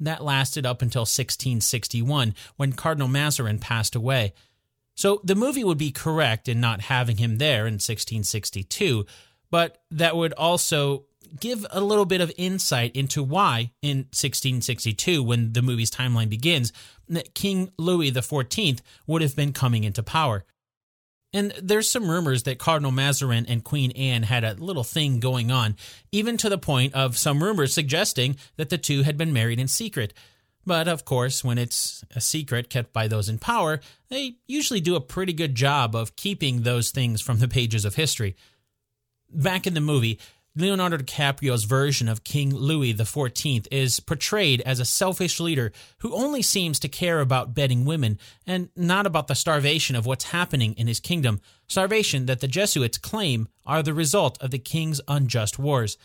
That 0.00 0.24
lasted 0.24 0.66
up 0.66 0.82
until 0.82 1.02
1661 1.02 2.34
when 2.56 2.72
Cardinal 2.72 3.08
Mazarin 3.08 3.58
passed 3.58 3.94
away. 3.94 4.32
So 4.94 5.20
the 5.24 5.34
movie 5.34 5.64
would 5.64 5.78
be 5.78 5.90
correct 5.90 6.48
in 6.48 6.60
not 6.60 6.82
having 6.82 7.16
him 7.16 7.38
there 7.38 7.66
in 7.66 7.74
1662, 7.74 9.06
but 9.50 9.82
that 9.90 10.16
would 10.16 10.32
also 10.34 11.06
give 11.40 11.66
a 11.70 11.80
little 11.80 12.04
bit 12.04 12.20
of 12.20 12.32
insight 12.36 12.94
into 12.94 13.22
why, 13.22 13.72
in 13.82 13.98
1662, 13.98 15.22
when 15.22 15.52
the 15.52 15.62
movie's 15.62 15.90
timeline 15.90 16.28
begins, 16.28 16.72
that 17.08 17.34
King 17.34 17.72
Louis 17.76 18.12
XIV 18.12 18.80
would 19.06 19.22
have 19.22 19.34
been 19.34 19.52
coming 19.52 19.84
into 19.84 20.02
power. 20.02 20.44
And 21.34 21.52
there's 21.60 21.90
some 21.90 22.08
rumors 22.08 22.44
that 22.44 22.60
Cardinal 22.60 22.92
Mazarin 22.92 23.44
and 23.48 23.64
Queen 23.64 23.90
Anne 23.90 24.22
had 24.22 24.44
a 24.44 24.54
little 24.54 24.84
thing 24.84 25.18
going 25.18 25.50
on, 25.50 25.74
even 26.12 26.36
to 26.36 26.48
the 26.48 26.56
point 26.56 26.94
of 26.94 27.18
some 27.18 27.42
rumors 27.42 27.74
suggesting 27.74 28.36
that 28.56 28.70
the 28.70 28.78
two 28.78 29.02
had 29.02 29.18
been 29.18 29.32
married 29.32 29.58
in 29.58 29.66
secret. 29.66 30.14
But 30.64 30.86
of 30.86 31.04
course, 31.04 31.42
when 31.42 31.58
it's 31.58 32.04
a 32.14 32.20
secret 32.20 32.70
kept 32.70 32.92
by 32.92 33.08
those 33.08 33.28
in 33.28 33.38
power, 33.38 33.80
they 34.08 34.36
usually 34.46 34.80
do 34.80 34.94
a 34.94 35.00
pretty 35.00 35.32
good 35.32 35.56
job 35.56 35.96
of 35.96 36.14
keeping 36.14 36.62
those 36.62 36.92
things 36.92 37.20
from 37.20 37.40
the 37.40 37.48
pages 37.48 37.84
of 37.84 37.96
history. 37.96 38.36
Back 39.28 39.66
in 39.66 39.74
the 39.74 39.80
movie, 39.80 40.20
Leonardo 40.56 40.96
DiCaprio's 40.98 41.64
version 41.64 42.08
of 42.08 42.22
King 42.22 42.54
Louis 42.54 42.94
XIV 42.94 43.66
is 43.72 43.98
portrayed 43.98 44.60
as 44.60 44.78
a 44.78 44.84
selfish 44.84 45.40
leader 45.40 45.72
who 45.98 46.14
only 46.14 46.42
seems 46.42 46.78
to 46.78 46.88
care 46.88 47.18
about 47.18 47.54
bedding 47.54 47.84
women 47.84 48.20
and 48.46 48.68
not 48.76 49.04
about 49.04 49.26
the 49.26 49.34
starvation 49.34 49.96
of 49.96 50.06
what's 50.06 50.26
happening 50.26 50.74
in 50.74 50.86
his 50.86 51.00
kingdom, 51.00 51.40
starvation 51.66 52.26
that 52.26 52.38
the 52.38 52.46
Jesuits 52.46 52.98
claim 52.98 53.48
are 53.66 53.82
the 53.82 53.94
result 53.94 54.40
of 54.40 54.52
the 54.52 54.60
king's 54.60 55.00
unjust 55.08 55.58
wars. 55.58 55.98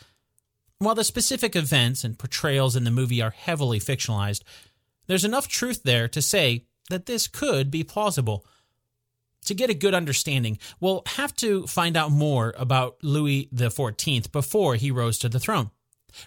While 0.78 0.96
the 0.96 1.04
specific 1.04 1.54
events 1.54 2.02
and 2.02 2.18
portrayals 2.18 2.74
in 2.74 2.82
the 2.82 2.90
movie 2.90 3.22
are 3.22 3.30
heavily 3.30 3.78
fictionalized, 3.78 4.42
there's 5.06 5.24
enough 5.24 5.46
truth 5.46 5.84
there 5.84 6.08
to 6.08 6.20
say 6.20 6.64
that 6.88 7.06
this 7.06 7.28
could 7.28 7.70
be 7.70 7.84
plausible 7.84 8.44
to 9.44 9.54
get 9.54 9.70
a 9.70 9.74
good 9.74 9.94
understanding, 9.94 10.58
we'll 10.80 11.02
have 11.06 11.34
to 11.36 11.66
find 11.66 11.96
out 11.96 12.10
more 12.10 12.54
about 12.56 12.96
Louis 13.02 13.48
XIV 13.54 14.30
before 14.32 14.74
he 14.76 14.90
rose 14.90 15.18
to 15.18 15.28
the 15.28 15.40
throne. 15.40 15.70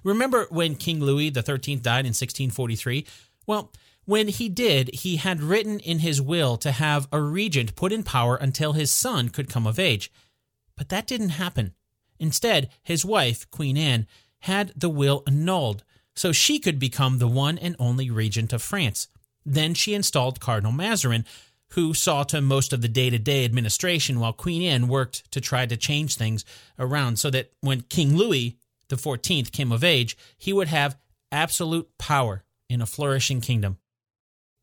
Remember 0.04 0.48
when 0.50 0.76
King 0.76 1.00
Louis 1.00 1.32
XIII 1.32 1.78
died 1.78 2.06
in 2.06 2.14
1643? 2.14 3.06
Well, 3.46 3.72
when 4.06 4.28
he 4.28 4.50
did, 4.50 4.94
he 4.94 5.18
had 5.18 5.42
written 5.42 5.80
in 5.80 6.00
his 6.00 6.22
will 6.22 6.58
to 6.58 6.72
have 6.72 7.08
a 7.12 7.22
regent 7.22 7.76
put 7.76 7.94
in 7.94 8.04
power 8.04 8.36
until 8.36 8.74
his 8.74 8.92
son 8.92 9.30
could 9.30 9.50
come 9.50 9.66
of 9.66 9.80
age. 9.80 10.12
But 10.76 10.90
that 10.90 11.08
didn't 11.08 11.30
happen. 11.30 11.74
Instead, 12.20 12.70
his 12.82 13.06
wife, 13.06 13.50
Queen 13.52 13.78
Anne, 13.78 14.08
had 14.40 14.74
the 14.76 14.90
will 14.90 15.24
annulled 15.26 15.84
so 16.16 16.32
she 16.32 16.60
could 16.60 16.80
become 16.80 17.18
the 17.18 17.28
one 17.28 17.58
and 17.58 17.76
only 17.80 18.10
regent 18.10 18.54
of 18.54 18.62
France. 18.62 19.08
Then 19.46 19.74
she 19.74 19.94
installed 19.94 20.40
Cardinal 20.40 20.72
Mazarin, 20.72 21.26
who 21.74 21.94
saw 21.94 22.24
to 22.24 22.40
most 22.40 22.72
of 22.72 22.82
the 22.82 22.88
day 22.88 23.10
to 23.10 23.18
day 23.18 23.44
administration 23.46 24.20
while 24.20 24.34
Queen 24.34 24.62
Anne 24.62 24.88
worked 24.88 25.30
to 25.32 25.42
try 25.42 25.66
to 25.66 25.76
change 25.76 26.16
things 26.16 26.46
around 26.78 27.18
so 27.18 27.30
that 27.30 27.52
when 27.62 27.82
King 27.82 28.16
Louis 28.16 28.58
XIV 28.90 29.52
came 29.52 29.72
of 29.72 29.84
age, 29.84 30.16
he 30.38 30.54
would 30.54 30.68
have 30.68 30.98
absolute 31.32 31.90
power 31.98 32.44
in 32.70 32.82
a 32.82 32.86
flourishing 32.86 33.42
kingdom. 33.42 33.78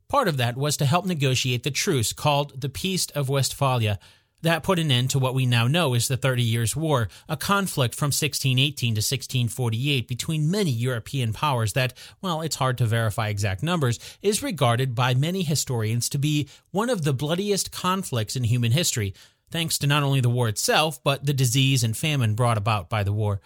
Part 0.08 0.28
of 0.28 0.36
that 0.36 0.56
was 0.56 0.76
to 0.76 0.86
help 0.86 1.04
negotiate 1.04 1.62
the 1.62 1.70
truce 1.70 2.12
called 2.12 2.60
the 2.60 2.68
Peace 2.68 3.06
of 3.06 3.28
Westphalia, 3.28 3.98
that 4.42 4.62
put 4.62 4.78
an 4.78 4.90
end 4.90 5.11
to 5.11 5.18
what 5.18 5.35
we 5.35 5.47
now 5.47 5.66
know 5.66 5.94
as 5.94 6.09
the 6.09 6.16
Thirty 6.16 6.42
Years' 6.42 6.75
War, 6.76 7.09
a 7.28 7.37
conflict 7.37 7.94
from 7.94 8.06
1618 8.06 8.94
to 8.94 8.99
1648 8.99 10.09
between 10.09 10.50
many 10.50 10.70
European 10.70 11.32
powers 11.32 11.73
that, 11.75 11.92
well, 12.20 12.40
it's 12.40 12.56
hard 12.56 12.78
to 12.78 12.87
verify 12.87 13.28
exact 13.28 13.62
numbers, 13.62 13.99
is 14.23 14.42
regarded 14.42 14.94
by 14.94 15.14
many 15.14 15.42
historians 15.42 16.09
to 16.09 16.18
be 16.18 16.49
one 16.70 16.90
of 16.90 17.04
the 17.04 17.12
bloodiest 17.12 17.70
conflicts 17.73 18.37
in 18.37 18.44
human 18.44 18.73
history, 18.73 19.14
thanks 19.50 19.78
to 19.78 19.87
not 19.87 20.02
only 20.02 20.20
the 20.20 20.30
war 20.30 20.49
itself, 20.49 21.02
but 21.02 21.26
the 21.26 21.32
disease 21.32 21.85
and 21.85 21.97
famine 21.97 22.35
brought 22.35 22.59
about 22.59 22.88
by 22.88 23.02
the 23.02 23.12
war. 23.12 23.40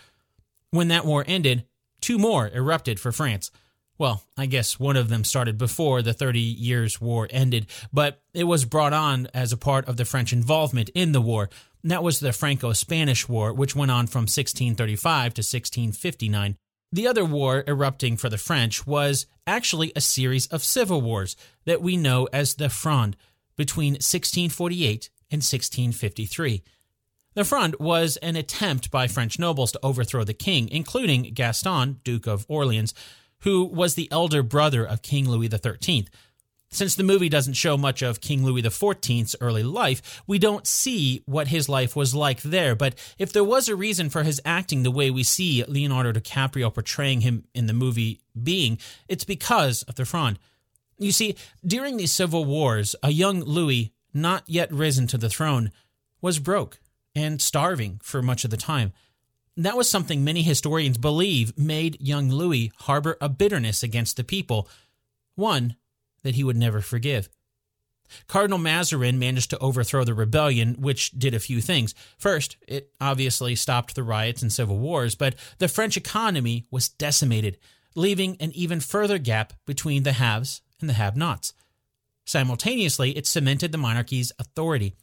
When 0.70 0.88
that 0.88 1.04
war 1.04 1.24
ended, 1.26 1.64
two 2.00 2.18
more 2.18 2.48
erupted 2.48 3.00
for 3.00 3.12
France. 3.12 3.50
Well, 3.96 4.24
I 4.36 4.46
guess 4.46 4.80
one 4.80 4.96
of 4.96 5.08
them 5.08 5.22
started 5.22 5.56
before 5.56 6.02
the 6.02 6.12
Thirty 6.12 6.40
Years' 6.40 7.00
War 7.00 7.28
ended, 7.30 7.66
but 7.92 8.20
it 8.32 8.44
was 8.44 8.64
brought 8.64 8.92
on 8.92 9.28
as 9.32 9.52
a 9.52 9.56
part 9.56 9.86
of 9.86 9.96
the 9.96 10.04
French 10.04 10.32
involvement 10.32 10.90
in 10.94 11.12
the 11.12 11.20
war. 11.20 11.48
That 11.84 12.02
was 12.02 12.18
the 12.18 12.32
Franco 12.32 12.72
Spanish 12.72 13.28
War, 13.28 13.52
which 13.52 13.76
went 13.76 13.90
on 13.90 14.06
from 14.06 14.22
1635 14.22 15.34
to 15.34 15.40
1659. 15.40 16.56
The 16.90 17.06
other 17.06 17.24
war 17.24 17.62
erupting 17.66 18.16
for 18.16 18.28
the 18.28 18.38
French 18.38 18.86
was 18.86 19.26
actually 19.46 19.92
a 19.94 20.00
series 20.00 20.46
of 20.46 20.64
civil 20.64 21.00
wars 21.00 21.36
that 21.64 21.82
we 21.82 21.96
know 21.96 22.28
as 22.32 22.54
the 22.54 22.70
Fronde 22.70 23.16
between 23.56 23.94
1648 23.94 25.10
and 25.30 25.38
1653. 25.38 26.62
The 27.34 27.44
Fronde 27.44 27.76
was 27.80 28.16
an 28.18 28.36
attempt 28.36 28.92
by 28.92 29.08
French 29.08 29.38
nobles 29.40 29.72
to 29.72 29.80
overthrow 29.82 30.22
the 30.22 30.34
king, 30.34 30.68
including 30.68 31.34
Gaston, 31.34 32.00
Duke 32.04 32.28
of 32.28 32.46
Orleans, 32.48 32.94
who 33.44 33.64
was 33.64 33.94
the 33.94 34.08
elder 34.10 34.42
brother 34.42 34.84
of 34.84 35.02
King 35.02 35.28
Louis 35.28 35.48
XIII. 35.48 36.08
Since 36.70 36.96
the 36.96 37.04
movie 37.04 37.28
doesn't 37.28 37.54
show 37.54 37.76
much 37.76 38.02
of 38.02 38.20
King 38.20 38.44
Louis 38.44 38.62
XIV's 38.62 39.36
early 39.40 39.62
life, 39.62 40.22
we 40.26 40.40
don't 40.40 40.66
see 40.66 41.22
what 41.26 41.48
his 41.48 41.68
life 41.68 41.94
was 41.94 42.14
like 42.16 42.42
there. 42.42 42.74
But 42.74 42.96
if 43.16 43.32
there 43.32 43.44
was 43.44 43.68
a 43.68 43.76
reason 43.76 44.10
for 44.10 44.24
his 44.24 44.40
acting 44.44 44.82
the 44.82 44.90
way 44.90 45.10
we 45.10 45.22
see 45.22 45.62
Leonardo 45.68 46.10
DiCaprio 46.10 46.74
portraying 46.74 47.20
him 47.20 47.44
in 47.54 47.66
the 47.66 47.72
movie 47.72 48.20
being, 48.42 48.78
it's 49.08 49.24
because 49.24 49.82
of 49.84 49.94
the 49.94 50.04
Fronde. 50.04 50.38
You 50.98 51.12
see, 51.12 51.36
during 51.64 51.96
these 51.96 52.12
civil 52.12 52.44
wars, 52.44 52.96
a 53.02 53.10
young 53.10 53.40
Louis, 53.40 53.92
not 54.12 54.42
yet 54.46 54.72
risen 54.72 55.06
to 55.08 55.18
the 55.18 55.28
throne, 55.28 55.70
was 56.20 56.38
broke 56.38 56.80
and 57.14 57.40
starving 57.40 58.00
for 58.02 58.22
much 58.22 58.44
of 58.44 58.50
the 58.50 58.56
time. 58.56 58.92
That 59.56 59.76
was 59.76 59.88
something 59.88 60.24
many 60.24 60.42
historians 60.42 60.98
believe 60.98 61.56
made 61.56 62.00
young 62.00 62.28
Louis 62.28 62.72
harbor 62.80 63.16
a 63.20 63.28
bitterness 63.28 63.82
against 63.82 64.16
the 64.16 64.24
people, 64.24 64.68
one 65.36 65.76
that 66.22 66.34
he 66.34 66.42
would 66.42 66.56
never 66.56 66.80
forgive. 66.80 67.28
Cardinal 68.26 68.58
Mazarin 68.58 69.18
managed 69.18 69.50
to 69.50 69.58
overthrow 69.58 70.04
the 70.04 70.14
rebellion, 70.14 70.74
which 70.78 71.10
did 71.12 71.34
a 71.34 71.40
few 71.40 71.60
things. 71.60 71.94
First, 72.18 72.56
it 72.66 72.90
obviously 73.00 73.54
stopped 73.54 73.94
the 73.94 74.02
riots 74.02 74.42
and 74.42 74.52
civil 74.52 74.78
wars, 74.78 75.14
but 75.14 75.34
the 75.58 75.68
French 75.68 75.96
economy 75.96 76.66
was 76.70 76.88
decimated, 76.88 77.58
leaving 77.94 78.36
an 78.40 78.52
even 78.52 78.80
further 78.80 79.18
gap 79.18 79.52
between 79.66 80.02
the 80.02 80.12
haves 80.12 80.60
and 80.80 80.88
the 80.88 80.94
have 80.94 81.16
nots. 81.16 81.54
Simultaneously, 82.26 83.16
it 83.16 83.26
cemented 83.26 83.72
the 83.72 83.78
monarchy's 83.78 84.32
authority. 84.38 84.94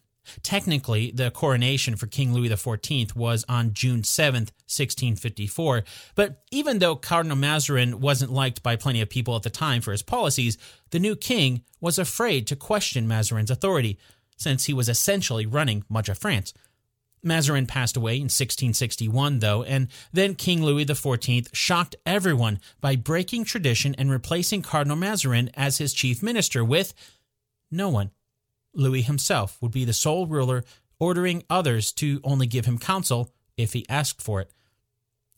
Technically, 0.43 1.11
the 1.11 1.31
coronation 1.31 1.95
for 1.95 2.07
King 2.07 2.33
Louis 2.33 2.49
XIV 2.49 3.15
was 3.15 3.43
on 3.49 3.73
June 3.73 4.03
7, 4.03 4.41
1654, 4.41 5.83
but 6.15 6.43
even 6.51 6.79
though 6.79 6.95
Cardinal 6.95 7.37
Mazarin 7.37 7.99
wasn't 7.99 8.31
liked 8.31 8.63
by 8.63 8.75
plenty 8.75 9.01
of 9.01 9.09
people 9.09 9.35
at 9.35 9.43
the 9.43 9.49
time 9.49 9.81
for 9.81 9.91
his 9.91 10.03
policies, 10.03 10.57
the 10.91 10.99
new 10.99 11.15
king 11.15 11.63
was 11.79 11.97
afraid 11.97 12.47
to 12.47 12.55
question 12.55 13.07
Mazarin's 13.07 13.51
authority, 13.51 13.97
since 14.37 14.65
he 14.65 14.73
was 14.73 14.89
essentially 14.89 15.45
running 15.45 15.83
much 15.89 16.09
of 16.09 16.17
France. 16.17 16.53
Mazarin 17.23 17.67
passed 17.67 17.95
away 17.95 18.15
in 18.15 18.23
1661, 18.23 19.39
though, 19.39 19.63
and 19.63 19.87
then 20.11 20.33
King 20.33 20.63
Louis 20.63 20.85
XIV 20.85 21.47
shocked 21.53 21.95
everyone 22.05 22.59
by 22.79 22.95
breaking 22.95 23.45
tradition 23.45 23.93
and 23.97 24.09
replacing 24.09 24.63
Cardinal 24.63 24.97
Mazarin 24.97 25.51
as 25.53 25.77
his 25.77 25.93
chief 25.93 26.23
minister 26.23 26.65
with 26.65 26.93
no 27.69 27.89
one. 27.89 28.11
Louis 28.73 29.01
himself 29.01 29.57
would 29.61 29.71
be 29.71 29.85
the 29.85 29.93
sole 29.93 30.27
ruler, 30.27 30.63
ordering 30.99 31.43
others 31.49 31.91
to 31.93 32.19
only 32.23 32.47
give 32.47 32.65
him 32.65 32.77
counsel 32.77 33.33
if 33.57 33.73
he 33.73 33.85
asked 33.89 34.21
for 34.21 34.41
it. 34.41 34.51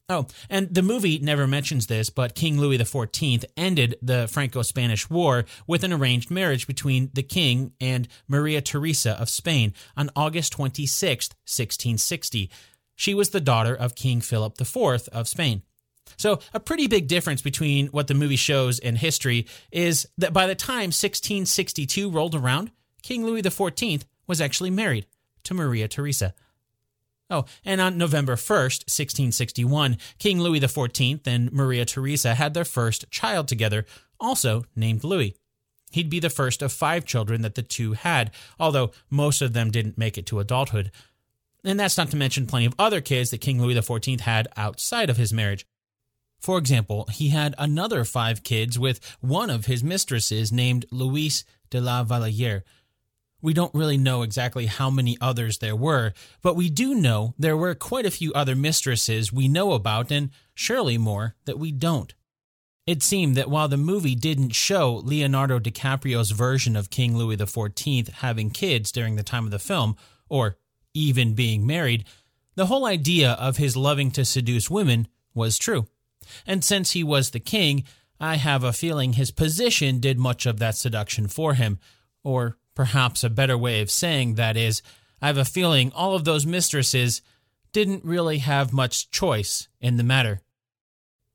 Oh, 0.09 0.27
and 0.49 0.73
the 0.73 0.81
movie 0.81 1.17
never 1.19 1.47
mentions 1.47 1.87
this, 1.87 2.09
but 2.09 2.35
King 2.35 2.59
Louis 2.59 2.77
XIV 2.77 3.45
ended 3.55 3.95
the 4.01 4.27
Franco 4.27 4.61
Spanish 4.61 5.09
War 5.09 5.45
with 5.65 5.83
an 5.83 5.93
arranged 5.93 6.29
marriage 6.29 6.67
between 6.67 7.09
the 7.13 7.23
king 7.23 7.71
and 7.79 8.07
Maria 8.27 8.61
Theresa 8.61 9.11
of 9.19 9.29
Spain 9.29 9.73
on 9.95 10.09
August 10.15 10.51
26, 10.53 11.29
1660. 11.29 12.51
She 12.95 13.13
was 13.13 13.29
the 13.29 13.39
daughter 13.41 13.73
of 13.73 13.95
King 13.95 14.19
Philip 14.19 14.59
IV 14.59 15.07
of 15.13 15.27
Spain. 15.27 15.63
So, 16.17 16.39
a 16.53 16.59
pretty 16.59 16.87
big 16.87 17.07
difference 17.07 17.41
between 17.41 17.87
what 17.87 18.07
the 18.07 18.13
movie 18.13 18.35
shows 18.35 18.79
and 18.79 18.97
history 18.97 19.47
is 19.71 20.05
that 20.17 20.33
by 20.33 20.47
the 20.47 20.53
time 20.53 20.91
1662 20.91 22.11
rolled 22.11 22.35
around, 22.35 22.71
King 23.03 23.25
Louis 23.25 23.43
XIV 23.43 24.03
was 24.25 24.41
actually 24.41 24.71
married 24.71 25.05
to 25.43 25.53
Maria 25.53 25.87
Theresa. 25.87 26.33
Oh, 27.29 27.45
and 27.65 27.81
on 27.81 27.97
November 27.97 28.35
1st, 28.35 28.87
1661, 28.87 29.97
King 30.19 30.39
Louis 30.39 30.59
XIV 30.59 31.25
and 31.25 31.51
Maria 31.51 31.85
Theresa 31.85 32.35
had 32.35 32.53
their 32.53 32.65
first 32.65 33.09
child 33.11 33.47
together, 33.47 33.85
also 34.19 34.63
named 34.75 35.03
Louis. 35.03 35.35
He'd 35.91 36.09
be 36.09 36.19
the 36.19 36.29
first 36.29 36.61
of 36.61 36.71
five 36.71 37.05
children 37.05 37.41
that 37.41 37.55
the 37.55 37.61
two 37.61 37.93
had, 37.93 38.31
although 38.59 38.91
most 39.09 39.41
of 39.41 39.53
them 39.53 39.69
didn't 39.69 39.97
make 39.97 40.17
it 40.17 40.25
to 40.27 40.39
adulthood. 40.39 40.91
And 41.63 41.79
that's 41.79 41.97
not 41.97 42.09
to 42.11 42.17
mention 42.17 42.47
plenty 42.47 42.65
of 42.65 42.75
other 42.79 42.99
kids 42.99 43.29
that 43.31 43.41
King 43.41 43.61
Louis 43.61 43.75
XIV 43.75 44.21
had 44.21 44.47
outside 44.57 45.09
of 45.09 45.17
his 45.17 45.31
marriage. 45.31 45.65
For 46.39 46.57
example, 46.57 47.07
he 47.11 47.29
had 47.29 47.55
another 47.57 48.03
five 48.03 48.43
kids 48.43 48.77
with 48.77 48.99
one 49.21 49.49
of 49.49 49.65
his 49.65 49.83
mistresses 49.83 50.51
named 50.51 50.85
Louise 50.91 51.45
de 51.69 51.79
la 51.79 52.03
Valliere, 52.03 52.63
we 53.43 53.53
don't 53.53 53.75
really 53.75 53.97
know 53.97 54.21
exactly 54.21 54.65
how 54.67 54.89
many 54.89 55.17
others 55.19 55.57
there 55.57 55.75
were, 55.75 56.13
but 56.41 56.55
we 56.55 56.69
do 56.69 56.95
know 56.95 57.35
there 57.37 57.57
were 57.57 57.75
quite 57.75 58.05
a 58.05 58.11
few 58.11 58.31
other 58.33 58.55
mistresses 58.55 59.33
we 59.33 59.49
know 59.49 59.73
about, 59.73 60.11
and 60.11 60.29
surely 60.55 60.97
more 60.97 61.35
that 61.43 61.59
we 61.59 61.71
don't. 61.71 62.15
It 62.87 63.03
seemed 63.03 63.35
that 63.35 63.49
while 63.49 63.67
the 63.67 63.75
movie 63.75 64.15
didn't 64.15 64.55
show 64.55 65.01
Leonardo 65.03 65.59
DiCaprio's 65.59 66.31
version 66.31 66.77
of 66.77 66.89
King 66.89 67.17
Louis 67.17 67.35
XIV 67.35 68.09
having 68.09 68.49
kids 68.49 68.93
during 68.93 69.17
the 69.17 69.23
time 69.23 69.43
of 69.43 69.51
the 69.51 69.59
film, 69.59 69.97
or 70.29 70.55
even 70.93 71.33
being 71.33 71.67
married, 71.67 72.05
the 72.55 72.67
whole 72.67 72.85
idea 72.85 73.33
of 73.33 73.57
his 73.57 73.75
loving 73.75 74.09
to 74.11 74.23
seduce 74.23 74.69
women 74.69 75.07
was 75.35 75.57
true. 75.57 75.87
And 76.47 76.63
since 76.63 76.91
he 76.91 77.03
was 77.03 77.31
the 77.31 77.41
king, 77.41 77.83
I 78.21 78.35
have 78.35 78.63
a 78.63 78.71
feeling 78.71 79.13
his 79.13 79.31
position 79.31 79.99
did 79.99 80.17
much 80.17 80.45
of 80.45 80.59
that 80.59 80.77
seduction 80.77 81.27
for 81.27 81.55
him, 81.55 81.79
or 82.23 82.57
Perhaps 82.75 83.23
a 83.23 83.29
better 83.29 83.57
way 83.57 83.81
of 83.81 83.91
saying 83.91 84.35
that 84.35 84.57
is, 84.57 84.81
I 85.21 85.27
have 85.27 85.37
a 85.37 85.45
feeling 85.45 85.91
all 85.93 86.15
of 86.15 86.25
those 86.25 86.45
mistresses 86.45 87.21
didn't 87.71 88.05
really 88.05 88.39
have 88.39 88.73
much 88.73 89.09
choice 89.11 89.67
in 89.79 89.97
the 89.97 90.03
matter. 90.03 90.41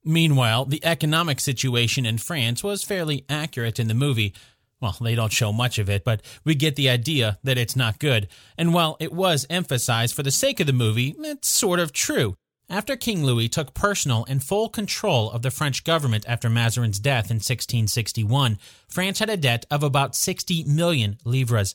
Meanwhile, 0.04 0.66
the 0.66 0.84
economic 0.84 1.40
situation 1.40 2.06
in 2.06 2.18
France 2.18 2.64
was 2.64 2.84
fairly 2.84 3.24
accurate 3.28 3.78
in 3.78 3.88
the 3.88 3.94
movie. 3.94 4.34
Well, 4.80 4.96
they 5.00 5.14
don't 5.14 5.32
show 5.32 5.52
much 5.52 5.78
of 5.78 5.90
it, 5.90 6.04
but 6.04 6.22
we 6.44 6.54
get 6.54 6.76
the 6.76 6.88
idea 6.88 7.38
that 7.42 7.58
it's 7.58 7.76
not 7.76 7.98
good. 7.98 8.28
And 8.56 8.72
while 8.72 8.96
it 9.00 9.12
was 9.12 9.46
emphasized 9.50 10.14
for 10.14 10.22
the 10.22 10.30
sake 10.30 10.60
of 10.60 10.66
the 10.66 10.72
movie, 10.72 11.14
it's 11.18 11.48
sort 11.48 11.80
of 11.80 11.92
true. 11.92 12.36
After 12.70 12.96
King 12.96 13.24
Louis 13.24 13.48
took 13.48 13.72
personal 13.72 14.26
and 14.28 14.44
full 14.44 14.68
control 14.68 15.30
of 15.30 15.40
the 15.40 15.50
French 15.50 15.84
government 15.84 16.24
after 16.28 16.50
Mazarin's 16.50 16.98
death 16.98 17.30
in 17.30 17.36
1661, 17.36 18.58
France 18.88 19.20
had 19.20 19.30
a 19.30 19.38
debt 19.38 19.64
of 19.70 19.82
about 19.82 20.14
60 20.14 20.64
million 20.64 21.16
livres. 21.24 21.74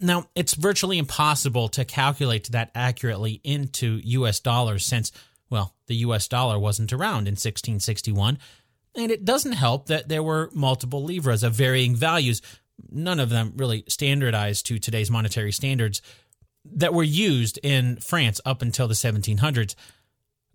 Now, 0.00 0.26
it's 0.34 0.54
virtually 0.54 0.98
impossible 0.98 1.68
to 1.68 1.84
calculate 1.84 2.50
that 2.50 2.72
accurately 2.74 3.40
into 3.44 4.00
US 4.02 4.40
dollars 4.40 4.84
since, 4.84 5.12
well, 5.50 5.74
the 5.86 5.96
US 5.96 6.26
dollar 6.26 6.58
wasn't 6.58 6.92
around 6.92 7.28
in 7.28 7.34
1661. 7.34 8.38
And 8.96 9.12
it 9.12 9.24
doesn't 9.24 9.52
help 9.52 9.86
that 9.86 10.08
there 10.08 10.22
were 10.24 10.50
multiple 10.52 11.04
livres 11.04 11.44
of 11.44 11.54
varying 11.54 11.94
values, 11.94 12.42
none 12.90 13.20
of 13.20 13.30
them 13.30 13.52
really 13.54 13.84
standardized 13.86 14.66
to 14.66 14.80
today's 14.80 15.12
monetary 15.12 15.52
standards, 15.52 16.02
that 16.64 16.92
were 16.92 17.04
used 17.04 17.60
in 17.62 17.96
France 17.96 18.40
up 18.44 18.62
until 18.62 18.88
the 18.88 18.94
1700s. 18.94 19.76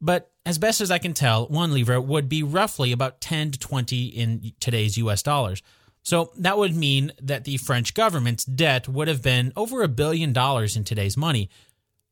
But 0.03 0.29
as 0.45 0.57
best 0.57 0.81
as 0.81 0.91
I 0.91 0.97
can 0.97 1.13
tell, 1.13 1.47
one 1.47 1.73
livre 1.73 1.99
would 1.99 2.27
be 2.27 2.43
roughly 2.43 2.91
about 2.91 3.21
10 3.21 3.51
to 3.51 3.59
20 3.59 4.07
in 4.07 4.51
today's 4.59 4.97
US 4.97 5.23
dollars. 5.23 5.63
So 6.03 6.33
that 6.37 6.57
would 6.57 6.75
mean 6.75 7.13
that 7.21 7.45
the 7.45 7.55
French 7.55 7.93
government's 7.93 8.43
debt 8.43 8.89
would 8.89 9.07
have 9.07 9.21
been 9.21 9.53
over 9.55 9.81
a 9.81 9.87
billion 9.87 10.33
dollars 10.33 10.75
in 10.75 10.83
today's 10.83 11.15
money, 11.15 11.49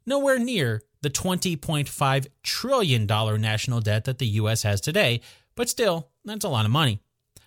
nowhere 0.05 0.39
near 0.39 0.81
the 1.01 1.09
$20.5 1.09 2.27
trillion 2.43 3.05
national 3.05 3.81
debt 3.81 4.05
that 4.05 4.19
the 4.19 4.27
US 4.27 4.63
has 4.63 4.79
today, 4.79 5.19
but 5.55 5.67
still, 5.67 6.07
that's 6.23 6.45
a 6.45 6.49
lot 6.49 6.63
of 6.63 6.71
money. 6.71 7.01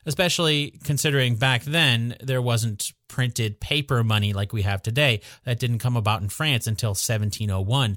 Especially 0.04 0.78
considering 0.84 1.36
back 1.36 1.64
then 1.64 2.16
there 2.22 2.42
wasn't 2.42 2.92
printed 3.08 3.60
paper 3.60 4.04
money 4.04 4.34
like 4.34 4.52
we 4.52 4.60
have 4.60 4.82
today. 4.82 5.22
That 5.44 5.58
didn't 5.58 5.78
come 5.78 5.96
about 5.96 6.20
in 6.20 6.28
France 6.28 6.66
until 6.66 6.90
1701. 6.90 7.96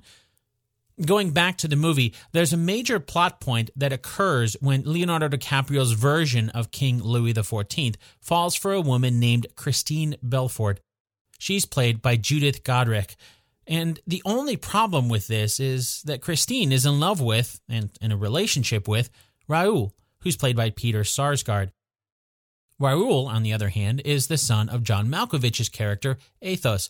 Going 1.05 1.29
back 1.29 1.57
to 1.57 1.67
the 1.67 1.75
movie, 1.75 2.15
there's 2.31 2.53
a 2.53 2.57
major 2.57 2.99
plot 2.99 3.39
point 3.39 3.69
that 3.75 3.93
occurs 3.93 4.57
when 4.61 4.81
Leonardo 4.83 5.29
DiCaprio's 5.29 5.91
version 5.91 6.49
of 6.49 6.71
King 6.71 7.03
Louis 7.03 7.33
XIV 7.33 7.95
falls 8.19 8.55
for 8.55 8.73
a 8.73 8.81
woman 8.81 9.19
named 9.19 9.45
Christine 9.55 10.15
Bellefort. 10.25 10.77
She's 11.37 11.65
played 11.65 12.01
by 12.01 12.15
Judith 12.15 12.63
Godrèche. 12.63 13.15
And 13.67 13.99
the 14.07 14.23
only 14.25 14.57
problem 14.57 15.07
with 15.07 15.27
this 15.27 15.59
is 15.59 16.01
that 16.03 16.21
Christine 16.21 16.71
is 16.71 16.85
in 16.85 16.99
love 16.99 17.21
with, 17.21 17.59
and 17.69 17.91
in 18.01 18.11
a 18.11 18.17
relationship 18.17 18.87
with, 18.87 19.11
Raoul, 19.47 19.93
who's 20.21 20.37
played 20.37 20.55
by 20.55 20.71
Peter 20.71 21.01
Sarsgaard. 21.01 21.71
Raoul, 22.79 23.27
on 23.27 23.43
the 23.43 23.53
other 23.53 23.69
hand, 23.69 24.01
is 24.03 24.27
the 24.27 24.37
son 24.37 24.69
of 24.69 24.83
John 24.83 25.09
Malkovich's 25.09 25.69
character, 25.69 26.17
Athos. 26.41 26.89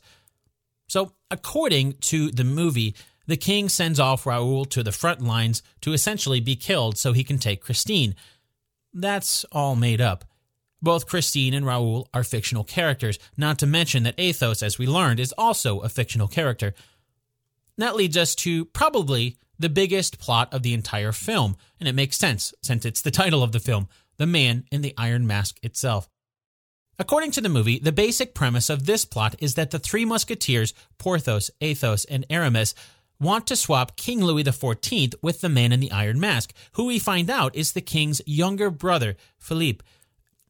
So, 0.88 1.14
according 1.30 1.94
to 1.94 2.32
the 2.32 2.44
movie, 2.44 2.96
the 3.28 3.38
king 3.38 3.70
sends 3.70 4.00
off 4.00 4.26
Raoul 4.26 4.66
to 4.66 4.82
the 4.82 4.92
front 4.92 5.22
lines 5.22 5.62
to 5.82 5.94
essentially 5.94 6.40
be 6.40 6.56
killed 6.56 6.98
so 6.98 7.14
he 7.14 7.24
can 7.24 7.38
take 7.38 7.62
Christine. 7.62 8.16
That's 8.94 9.46
all 9.52 9.76
made 9.76 10.02
up. 10.02 10.26
Both 10.82 11.08
Christine 11.08 11.54
and 11.54 11.66
Raoul 11.66 12.08
are 12.14 12.24
fictional 12.24 12.64
characters, 12.64 13.20
not 13.36 13.60
to 13.60 13.68
mention 13.68 14.04
that 14.04 14.16
Athos, 14.18 14.64
as 14.64 14.78
we 14.78 14.88
learned, 14.88 15.20
is 15.20 15.34
also 15.38 15.80
a 15.80 15.90
fictional 15.90 16.28
character. 16.28 16.74
That 17.78 17.96
leads 17.96 18.16
us 18.16 18.36
to 18.36 18.66
probably 18.66 19.38
the 19.60 19.70
biggest 19.70 20.20
plot 20.20 20.54
of 20.54 20.64
the 20.64 20.74
entire 20.74 21.12
film, 21.12 21.58
and 21.80 21.90
it 21.90 21.96
makes 21.96 22.18
sense 22.18 22.54
since 22.62 22.86
it's 22.86 23.02
the 23.02 23.12
title 23.24 23.44
of 23.44 23.52
the 23.52 23.60
film 23.60 23.88
The 24.18 24.28
Man 24.28 24.66
in 24.72 24.82
the 24.82 24.94
Iron 24.98 25.28
Mask 25.28 25.58
itself. 25.64 26.08
According 27.00 27.32
to 27.32 27.42
the 27.42 27.50
movie, 27.50 27.78
the 27.78 27.92
basic 27.92 28.34
premise 28.34 28.70
of 28.72 28.86
this 28.86 29.06
plot 29.06 29.36
is 29.40 29.54
that 29.54 29.70
the 29.70 29.78
three 29.78 30.04
musketeers, 30.04 30.74
Porthos, 30.98 31.52
Athos, 31.62 32.06
and 32.06 32.26
Aramis, 32.30 32.74
want 33.20 33.48
to 33.48 33.56
swap 33.56 33.96
King 33.96 34.24
Louis 34.24 34.44
XIV 34.44 35.16
with 35.22 35.42
the 35.42 35.50
man 35.50 35.72
in 35.72 35.80
the 35.80 35.92
iron 35.92 36.20
mask, 36.20 36.54
who 36.74 36.86
we 36.86 37.00
find 37.00 37.30
out 37.30 37.56
is 37.56 37.72
the 37.72 37.82
king's 37.82 38.22
younger 38.26 38.70
brother, 38.70 39.16
Philippe. 39.38 39.84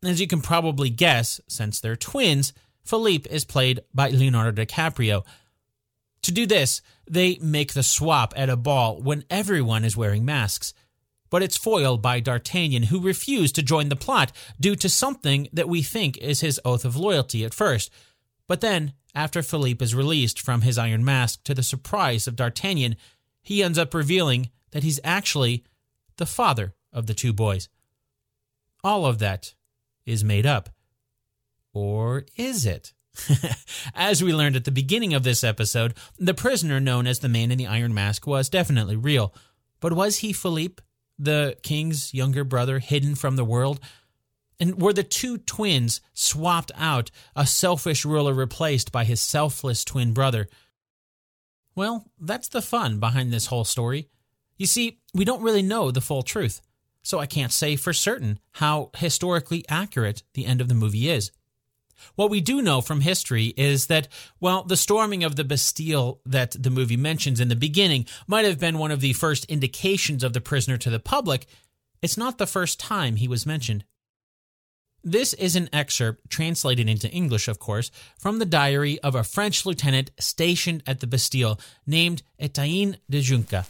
As 0.04 0.22
you 0.22 0.28
can 0.28 0.42
probably 0.42 0.90
guess, 0.90 1.42
since 1.48 1.80
they're 1.80 1.96
twins, 1.96 2.54
Philippe 2.84 3.30
is 3.30 3.46
played 3.46 3.82
by 3.94 4.10
Leonardo 4.10 4.64
DiCaprio. 4.64 5.26
To 6.24 6.32
do 6.32 6.46
this, 6.46 6.82
they 7.10 7.38
make 7.42 7.74
the 7.74 7.84
swap 7.84 8.34
at 8.36 8.50
a 8.50 8.56
ball 8.56 9.02
when 9.02 9.24
everyone 9.30 9.84
is 9.84 9.98
wearing 9.98 10.26
masks. 10.26 10.74
But 11.30 11.44
it's 11.44 11.58
foiled 11.58 12.02
by 12.02 12.22
D'Artagnan, 12.22 12.84
who 12.84 13.02
refused 13.02 13.56
to 13.56 13.64
join 13.64 13.90
the 13.90 13.96
plot 13.96 14.32
due 14.60 14.76
to 14.78 14.88
something 14.88 15.50
that 15.52 15.68
we 15.68 15.82
think 15.82 16.18
is 16.18 16.40
his 16.40 16.60
oath 16.64 16.86
of 16.86 16.96
loyalty 16.96 17.44
at 17.44 17.54
first. 17.54 17.92
But 18.48 18.62
then 18.62 18.94
after 19.14 19.42
Philippe 19.42 19.84
is 19.84 19.96
released 19.96 20.40
from 20.40 20.62
his 20.62 20.78
iron 20.78 21.04
mask 21.04 21.44
to 21.44 21.54
the 21.54 21.64
surprise 21.64 22.28
of 22.28 22.36
D'Artagnan, 22.36 22.96
he 23.42 23.64
ends 23.64 23.78
up 23.78 23.94
revealing 23.94 24.50
that 24.72 24.84
he's 24.84 25.00
actually 25.04 25.64
the 26.18 26.26
father 26.26 26.76
of 26.94 27.08
the 27.08 27.14
two 27.14 27.34
boys. 27.34 27.70
All 28.84 29.06
of 29.06 29.20
that 29.20 29.54
is 30.06 30.24
made 30.24 30.46
up. 30.46 30.70
Or 31.74 32.26
is 32.36 32.66
it? 32.66 32.94
as 33.96 34.24
we 34.24 34.34
learned 34.34 34.56
at 34.56 34.66
the 34.66 34.72
beginning 34.72 35.14
of 35.14 35.24
this 35.24 35.44
episode, 35.44 35.96
the 36.18 36.34
prisoner 36.34 36.80
known 36.80 37.08
as 37.08 37.20
the 37.20 37.30
man 37.30 37.52
in 37.52 37.58
the 37.58 37.68
iron 37.68 37.94
mask 37.94 38.28
was 38.28 38.50
definitely 38.50 38.96
real. 38.96 39.34
But 39.80 39.94
was 39.94 40.18
he 40.18 40.34
Philippe, 40.34 40.84
the 41.20 41.58
king's 41.64 42.14
younger 42.14 42.44
brother, 42.44 42.80
hidden 42.80 43.16
from 43.16 43.36
the 43.36 43.46
world? 43.46 43.80
And 44.60 44.82
were 44.82 44.94
the 44.94 45.04
two 45.04 45.38
twins 45.38 46.02
swapped 46.14 46.72
out, 46.76 47.12
a 47.36 47.46
selfish 47.46 48.06
ruler 48.06 48.34
replaced 48.34 48.92
by 48.92 49.04
his 49.04 49.22
selfless 49.22 49.86
twin 49.86 50.14
brother? 50.14 50.48
Well, 51.76 52.10
that's 52.20 52.48
the 52.48 52.62
fun 52.62 53.00
behind 53.00 53.32
this 53.32 53.48
whole 53.48 53.66
story. 53.66 54.10
You 54.58 54.66
see, 54.66 55.00
we 55.14 55.26
don't 55.26 55.44
really 55.44 55.62
know 55.62 55.92
the 55.92 56.02
full 56.02 56.24
truth, 56.24 56.62
so 57.04 57.20
I 57.20 57.28
can't 57.28 57.52
say 57.52 57.76
for 57.76 57.94
certain 57.94 58.40
how 58.54 58.90
historically 58.98 59.64
accurate 59.70 60.24
the 60.34 60.48
end 60.48 60.60
of 60.60 60.70
the 60.70 60.74
movie 60.74 61.10
is. 61.10 61.32
What 62.16 62.30
we 62.30 62.42
do 62.42 62.62
know 62.62 62.82
from 62.82 63.02
history 63.02 63.54
is 63.58 63.88
that, 63.88 64.08
well, 64.40 64.64
the 64.64 64.78
storming 64.78 65.24
of 65.24 65.36
the 65.36 65.44
Bastille 65.44 66.20
that 66.26 66.52
the 66.52 66.70
movie 66.70 66.98
mentions 66.98 67.40
in 67.40 67.50
the 67.50 67.56
beginning 67.56 68.06
might 68.28 68.46
have 68.46 68.60
been 68.60 68.78
one 68.78 68.92
of 68.92 69.02
the 69.02 69.14
first 69.14 69.46
indications 69.46 70.24
of 70.24 70.34
the 70.34 70.42
prisoner 70.42 70.78
to 70.78 70.90
the 70.90 71.00
public. 71.00 71.46
It's 72.02 72.18
not 72.18 72.38
the 72.38 72.48
first 72.48 72.80
time 72.80 73.16
he 73.16 73.28
was 73.28 73.46
mentioned. 73.46 73.84
This 75.04 75.34
is 75.34 75.56
an 75.56 75.70
excerpt, 75.72 76.30
translated 76.30 76.90
into 76.90 77.10
English, 77.10 77.48
of 77.48 77.60
course, 77.60 77.92
from 78.18 78.40
the 78.40 78.46
diary 78.46 79.00
of 79.02 79.16
a 79.16 79.24
French 79.24 79.66
lieutenant 79.66 80.12
stationed 80.20 80.84
at 80.88 81.00
the 81.00 81.08
Bastille 81.08 81.60
named 81.86 82.24
Etienne 82.40 82.98
de 83.10 83.22
Junca. 83.22 83.66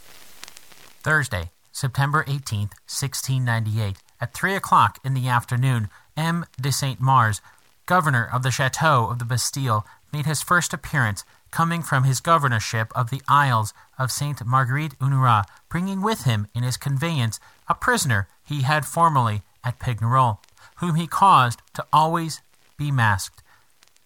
Thursday, 1.04 1.52
September 1.72 2.24
18th, 2.24 2.74
1698, 2.88 3.98
at 4.20 4.34
3 4.34 4.56
o'clock 4.56 5.00
in 5.04 5.14
the 5.14 5.28
afternoon, 5.28 5.90
M. 6.16 6.46
de 6.60 6.72
Saint 6.72 7.00
Mars, 7.00 7.42
governor 7.86 8.28
of 8.32 8.42
the 8.42 8.52
Chateau 8.52 9.08
of 9.10 9.20
the 9.20 9.26
Bastille, 9.26 9.86
made 10.12 10.26
his 10.26 10.42
first 10.42 10.74
appearance, 10.74 11.24
coming 11.52 11.84
from 11.84 12.04
his 12.04 12.20
governorship 12.20 12.92
of 12.96 13.10
the 13.10 13.22
Isles 13.28 13.74
of 14.00 14.12
Sainte 14.12 14.46
Marguerite 14.46 14.98
Honorat, 15.00 15.46
bringing 15.70 16.02
with 16.02 16.24
him 16.24 16.48
in 16.56 16.64
his 16.64 16.78
conveyance 16.78 17.40
a 17.68 17.76
prisoner 17.76 18.28
he 18.44 18.62
had 18.62 18.86
formerly 18.86 19.44
at 19.64 19.80
Pignerol 19.80 20.40
whom 20.78 20.96
he 20.96 21.08
caused 21.08 21.62
to 21.74 21.86
always 21.92 22.42
be 22.78 22.92
masked, 22.92 23.44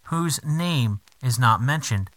whose 0.05 0.43
name 0.43 0.99
is 1.23 1.37
not 1.37 1.61
mentioned. 1.61 2.09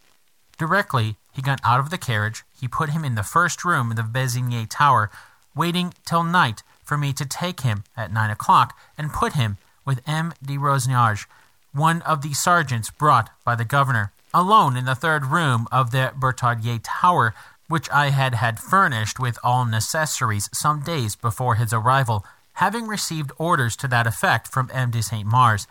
Directly 0.59 1.17
he 1.33 1.43
got 1.43 1.61
out 1.65 1.81
of 1.81 1.91
the 1.91 1.99
carriage, 1.99 2.45
he 2.59 2.69
put 2.69 2.91
him 2.91 3.05
in 3.05 3.17
the 3.17 3.23
first 3.23 3.65
room 3.65 3.91
of 3.91 3.97
the 3.97 4.03
Bezigny 4.03 4.67
Tower, 4.69 5.11
waiting 5.55 5.93
till 6.07 6.23
night 6.23 6.63
for 6.85 6.97
me 6.97 7.13
to 7.13 7.27
take 7.27 7.61
him 7.61 7.85
at 7.97 8.13
nine 8.13 8.31
o'clock 8.31 8.77
and 8.97 9.13
put 9.13 9.33
him 9.33 9.59
with 9.85 10.01
M. 10.07 10.33
de 10.43 10.57
Rosnage, 10.57 11.27
one 11.73 12.03
of 12.03 12.23
the 12.23 12.35
sergeants 12.35 12.91
brought 12.91 13.31
by 13.45 13.55
the 13.55 13.65
governor, 13.65 14.13
alone 14.33 14.77
in 14.77 14.85
the 14.85 14.95
third 14.95 15.27
room 15.27 15.67
of 15.73 15.91
the 15.91 16.13
Bertaudier 16.17 16.81
Tower, 16.83 17.35
which 17.69 17.91
I 17.91 18.11
had 18.11 18.35
had 18.35 18.61
furnished 18.61 19.19
with 19.19 19.39
all 19.43 19.65
necessaries 19.65 20.49
some 20.53 20.81
days 20.81 21.17
before 21.17 21.57
his 21.57 21.73
arrival, 21.73 22.25
having 22.55 22.87
received 22.87 23.33
orders 23.39 23.77
to 23.77 23.89
that 23.89 24.07
effect 24.07 24.49
from 24.49 24.71
M. 24.73 24.91
de 24.91 25.03
Saint 25.03 25.27
Mars, 25.27 25.67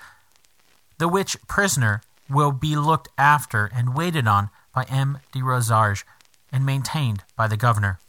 the 0.97 1.07
which 1.07 1.37
prisoner 1.47 2.01
will 2.29 2.51
be 2.51 2.75
looked 2.75 3.09
after 3.17 3.69
and 3.73 3.95
waited 3.95 4.27
on 4.27 4.49
by 4.73 4.83
M. 4.89 5.19
de 5.31 5.39
Rosarges 5.39 6.03
and 6.51 6.65
maintained 6.65 7.23
by 7.35 7.47
the 7.47 7.57
governor. 7.57 7.99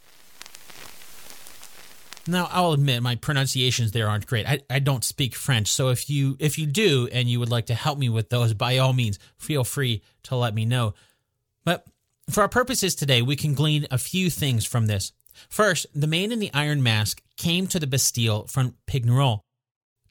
Now, 2.27 2.49
I'll 2.51 2.73
admit 2.73 3.03
my 3.03 3.15
pronunciations 3.15 3.91
there 3.91 4.09
aren't 4.09 4.25
great. 4.25 4.47
I, 4.47 4.59
I 4.69 4.79
don't 4.79 5.03
speak 5.03 5.35
French, 5.35 5.71
so 5.71 5.89
if 5.89 6.09
you 6.09 6.35
if 6.39 6.57
you 6.57 6.65
do 6.65 7.07
and 7.11 7.29
you 7.29 7.39
would 7.39 7.51
like 7.51 7.67
to 7.67 7.75
help 7.75 7.99
me 7.99 8.09
with 8.09 8.29
those, 8.29 8.55
by 8.55 8.79
all 8.79 8.93
means, 8.93 9.19
feel 9.37 9.63
free 9.63 10.01
to 10.23 10.35
let 10.35 10.55
me 10.55 10.65
know. 10.65 10.95
But 11.63 11.85
for 12.29 12.41
our 12.41 12.49
purposes 12.49 12.95
today, 12.95 13.21
we 13.21 13.35
can 13.35 13.53
glean 13.53 13.85
a 13.91 13.99
few 13.99 14.31
things 14.31 14.65
from 14.65 14.87
this. 14.87 15.11
First, 15.49 15.87
the 15.93 16.07
man 16.07 16.31
in 16.31 16.39
the 16.39 16.51
iron 16.53 16.81
mask 16.83 17.21
came 17.37 17.67
to 17.67 17.79
the 17.79 17.87
Bastille 17.87 18.47
from 18.47 18.75
Pignerol. 18.87 19.41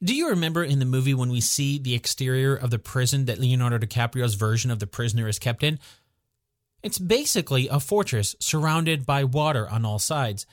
Do 0.03 0.13
you 0.13 0.29
remember 0.29 0.63
in 0.63 0.79
the 0.79 0.85
movie 0.85 1.13
when 1.13 1.29
we 1.29 1.41
see 1.41 1.79
the 1.79 1.95
exterior 1.95 2.55
of 2.55 2.69
the 2.69 2.79
prison 2.79 3.25
that 3.25 3.39
Leonardo 3.39 3.77
DiCaprio's 3.77 4.35
version 4.35 4.69
of 4.69 4.79
the 4.79 4.87
prisoner 4.87 5.27
is 5.27 5.39
kept 5.39 5.63
in? 5.63 5.79
It's 6.83 6.99
basically 6.99 7.67
a 7.67 7.79
fortress 7.79 8.35
surrounded 8.39 9.05
by 9.05 9.23
water 9.23 9.67
on 9.69 9.85
all 9.85 9.97
sides. 9.97 10.45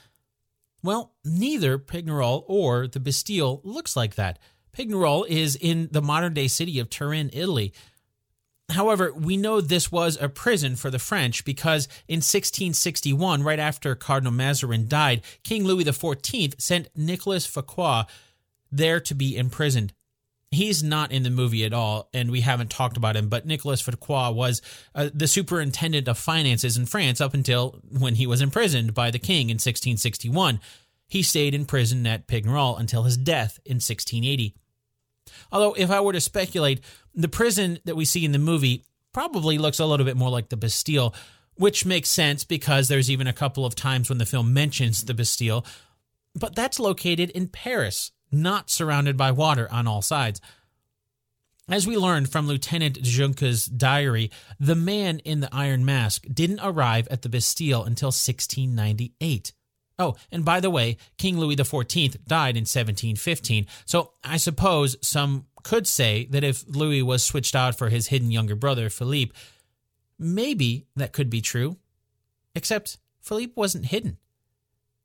Well, 0.81 1.13
neither 1.23 1.77
Pignerol 1.77 2.43
or 2.47 2.87
the 2.87 2.99
Bastille 2.99 3.61
looks 3.63 3.95
like 3.95 4.15
that. 4.15 4.39
Pignerol 4.75 5.27
is 5.27 5.55
in 5.55 5.89
the 5.91 6.01
modern 6.01 6.33
day 6.33 6.47
city 6.47 6.79
of 6.79 6.89
Turin, 6.89 7.29
Italy, 7.31 7.73
However, 8.69 9.13
we 9.13 9.37
know 9.37 9.61
this 9.61 9.91
was 9.91 10.17
a 10.19 10.29
prison 10.29 10.75
for 10.75 10.89
the 10.89 10.99
French 10.99 11.43
because 11.43 11.87
in 12.07 12.17
1661, 12.17 13.43
right 13.43 13.59
after 13.59 13.93
Cardinal 13.93 14.31
Mazarin 14.31 14.87
died, 14.87 15.21
King 15.43 15.65
Louis 15.65 15.83
XIV 15.83 16.59
sent 16.59 16.89
Nicolas 16.95 17.45
Fouquet 17.45 18.03
there 18.71 18.99
to 19.01 19.13
be 19.13 19.37
imprisoned. 19.37 19.93
He's 20.49 20.83
not 20.83 21.11
in 21.11 21.23
the 21.23 21.29
movie 21.29 21.65
at 21.65 21.73
all, 21.73 22.09
and 22.13 22.29
we 22.29 22.41
haven't 22.41 22.69
talked 22.69 22.95
about 22.95 23.15
him, 23.15 23.27
but 23.27 23.45
Nicolas 23.45 23.81
Fouquet 23.81 24.31
was 24.31 24.61
uh, 24.93 25.09
the 25.13 25.27
superintendent 25.27 26.07
of 26.07 26.17
finances 26.17 26.77
in 26.77 26.85
France 26.85 27.19
up 27.19 27.33
until 27.33 27.81
when 27.89 28.15
he 28.15 28.27
was 28.27 28.41
imprisoned 28.41 28.93
by 28.93 29.09
the 29.09 29.19
king 29.19 29.49
in 29.49 29.55
1661. 29.55 30.59
He 31.07 31.21
stayed 31.23 31.53
in 31.53 31.65
prison 31.65 32.05
at 32.07 32.27
Pignerol 32.27 32.79
until 32.79 33.03
his 33.03 33.17
death 33.17 33.59
in 33.65 33.75
1680. 33.75 34.55
Although, 35.51 35.73
if 35.73 35.89
I 35.89 36.01
were 36.01 36.13
to 36.13 36.21
speculate, 36.21 36.81
the 37.13 37.27
prison 37.27 37.79
that 37.85 37.95
we 37.95 38.05
see 38.05 38.25
in 38.25 38.31
the 38.31 38.39
movie 38.39 38.85
probably 39.13 39.57
looks 39.57 39.79
a 39.79 39.85
little 39.85 40.05
bit 40.05 40.17
more 40.17 40.29
like 40.29 40.49
the 40.49 40.57
Bastille, 40.57 41.13
which 41.55 41.85
makes 41.85 42.09
sense 42.09 42.43
because 42.43 42.87
there's 42.87 43.11
even 43.11 43.27
a 43.27 43.33
couple 43.33 43.65
of 43.65 43.75
times 43.75 44.09
when 44.09 44.17
the 44.17 44.25
film 44.25 44.53
mentions 44.53 45.03
the 45.03 45.13
Bastille. 45.13 45.65
But 46.35 46.55
that's 46.55 46.79
located 46.79 47.29
in 47.29 47.47
Paris, 47.47 48.11
not 48.31 48.69
surrounded 48.69 49.15
by 49.15 49.31
water 49.31 49.67
on 49.71 49.87
all 49.87 50.01
sides. 50.01 50.41
As 51.69 51.87
we 51.87 51.95
learned 51.95 52.29
from 52.29 52.47
Lieutenant 52.47 53.01
Junca's 53.01 53.65
diary, 53.65 54.31
the 54.59 54.75
man 54.75 55.19
in 55.19 55.39
the 55.39 55.49
iron 55.53 55.85
mask 55.85 56.25
didn't 56.31 56.59
arrive 56.61 57.07
at 57.09 57.21
the 57.21 57.29
Bastille 57.29 57.83
until 57.83 58.07
1698. 58.07 59.53
Oh, 59.99 60.15
and 60.31 60.43
by 60.43 60.59
the 60.59 60.69
way, 60.69 60.97
King 61.17 61.37
Louis 61.37 61.55
XIV 61.55 62.25
died 62.25 62.57
in 62.57 62.61
1715, 62.61 63.67
so 63.85 64.13
I 64.23 64.37
suppose 64.37 64.95
some 65.01 65.45
could 65.63 65.87
say 65.87 66.27
that 66.31 66.43
if 66.43 66.63
Louis 66.67 67.03
was 67.03 67.23
switched 67.23 67.55
out 67.55 67.77
for 67.77 67.89
his 67.89 68.07
hidden 68.07 68.31
younger 68.31 68.55
brother, 68.55 68.89
Philippe, 68.89 69.33
maybe 70.17 70.87
that 70.95 71.13
could 71.13 71.29
be 71.29 71.41
true. 71.41 71.77
Except 72.55 72.97
Philippe 73.21 73.53
wasn't 73.55 73.87
hidden. 73.87 74.17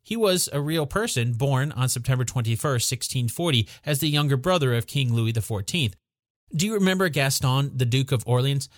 He 0.03 0.17
was 0.17 0.49
a 0.53 0.61
real 0.61 0.87
person 0.87 1.35
born 1.35 1.71
on 1.73 1.89
September 1.89 2.25
21st, 2.25 2.91
1640, 2.91 3.69
as 3.85 3.99
the 3.99 4.09
younger 4.09 4.37
brother 4.37 4.75
of 4.75 4.87
King 4.87 5.13
Louis 5.13 5.35
XIV. 5.35 5.93
Do 6.55 6.67
you 6.67 6.75
remember 6.75 7.11
Gaston, 7.11 7.73
the 7.77 7.85
Duke 7.85 8.11
of 8.11 8.27
Orleans? 8.27 8.71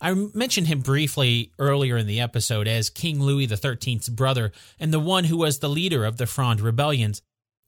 I 0.00 0.14
mentioned 0.14 0.68
him 0.68 0.80
briefly 0.80 1.52
earlier 1.58 1.96
in 1.96 2.06
the 2.06 2.20
episode 2.20 2.68
as 2.68 2.90
King 2.90 3.20
Louis 3.20 3.46
XIII's 3.46 4.08
brother 4.08 4.52
and 4.78 4.92
the 4.92 5.00
one 5.00 5.24
who 5.24 5.36
was 5.36 5.58
the 5.58 5.68
leader 5.68 6.04
of 6.04 6.16
the 6.16 6.26
Fronde 6.26 6.60
rebellions. 6.60 7.22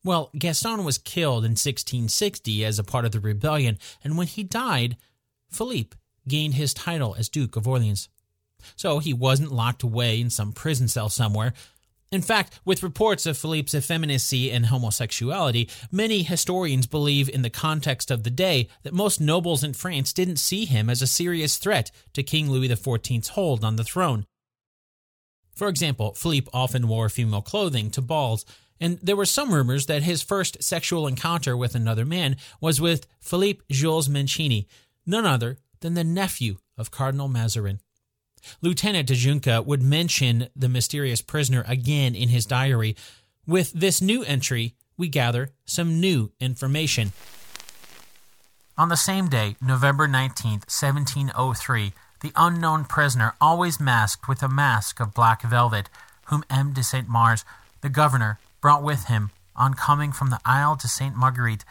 Well, 0.04 0.30
Gaston 0.38 0.84
was 0.84 0.98
killed 0.98 1.44
in 1.44 1.52
1660 1.52 2.64
as 2.64 2.78
a 2.78 2.84
part 2.84 3.04
of 3.04 3.12
the 3.12 3.20
rebellion, 3.20 3.78
and 4.02 4.16
when 4.16 4.28
he 4.28 4.42
died, 4.42 4.96
Philippe 5.50 5.96
gained 6.26 6.54
his 6.54 6.72
title 6.72 7.14
as 7.18 7.28
Duke 7.28 7.56
of 7.56 7.66
Orleans. 7.66 8.08
So 8.76 8.98
he 8.98 9.12
wasn't 9.12 9.52
locked 9.52 9.82
away 9.82 10.20
in 10.20 10.30
some 10.30 10.52
prison 10.52 10.88
cell 10.88 11.08
somewhere. 11.08 11.52
In 12.12 12.22
fact, 12.22 12.58
with 12.64 12.82
reports 12.82 13.24
of 13.24 13.38
Philippe's 13.38 13.74
effeminacy 13.74 14.50
and 14.50 14.66
homosexuality, 14.66 15.70
many 15.92 16.24
historians 16.24 16.88
believe 16.88 17.28
in 17.28 17.42
the 17.42 17.50
context 17.50 18.10
of 18.10 18.24
the 18.24 18.30
day 18.30 18.68
that 18.82 18.92
most 18.92 19.20
nobles 19.20 19.62
in 19.62 19.74
France 19.74 20.12
didn't 20.12 20.38
see 20.38 20.64
him 20.64 20.90
as 20.90 21.02
a 21.02 21.06
serious 21.06 21.56
threat 21.56 21.92
to 22.14 22.24
King 22.24 22.50
Louis 22.50 22.68
XIV's 22.68 23.28
hold 23.28 23.64
on 23.64 23.76
the 23.76 23.84
throne. 23.84 24.26
For 25.54 25.68
example, 25.68 26.14
Philippe 26.14 26.50
often 26.52 26.88
wore 26.88 27.08
female 27.08 27.42
clothing 27.42 27.90
to 27.92 28.02
balls, 28.02 28.44
and 28.80 28.98
there 29.00 29.16
were 29.16 29.26
some 29.26 29.54
rumors 29.54 29.86
that 29.86 30.02
his 30.02 30.22
first 30.22 30.64
sexual 30.64 31.06
encounter 31.06 31.56
with 31.56 31.76
another 31.76 32.04
man 32.04 32.36
was 32.60 32.80
with 32.80 33.06
Philippe 33.20 33.62
Jules 33.70 34.08
Mancini, 34.08 34.66
none 35.06 35.26
other 35.26 35.58
than 35.78 35.94
the 35.94 36.02
nephew 36.02 36.56
of 36.76 36.90
Cardinal 36.90 37.28
Mazarin. 37.28 37.78
Lieutenant 38.60 39.06
de 39.06 39.14
Junca 39.14 39.62
would 39.62 39.82
mention 39.82 40.48
the 40.54 40.68
mysterious 40.68 41.22
prisoner 41.22 41.64
again 41.66 42.14
in 42.14 42.28
his 42.28 42.46
diary. 42.46 42.96
With 43.46 43.72
this 43.72 44.00
new 44.00 44.22
entry, 44.24 44.74
we 44.96 45.08
gather 45.08 45.50
some 45.64 46.00
new 46.00 46.32
information. 46.40 47.12
On 48.76 48.88
the 48.88 48.96
same 48.96 49.28
day, 49.28 49.56
November 49.60 50.08
19th, 50.08 50.68
1703, 50.70 51.92
the 52.20 52.32
unknown 52.36 52.84
prisoner, 52.84 53.34
always 53.40 53.80
masked 53.80 54.28
with 54.28 54.42
a 54.42 54.48
mask 54.48 55.00
of 55.00 55.14
black 55.14 55.42
velvet, 55.42 55.88
whom 56.26 56.44
M. 56.48 56.72
de 56.72 56.82
Saint 56.82 57.08
Mars, 57.08 57.44
the 57.80 57.88
governor, 57.88 58.38
brought 58.60 58.82
with 58.82 59.04
him 59.04 59.30
on 59.56 59.74
coming 59.74 60.12
from 60.12 60.30
the 60.30 60.40
Isle 60.44 60.76
de 60.76 60.88
Sainte 60.88 61.16
Marguerite, 61.16 61.64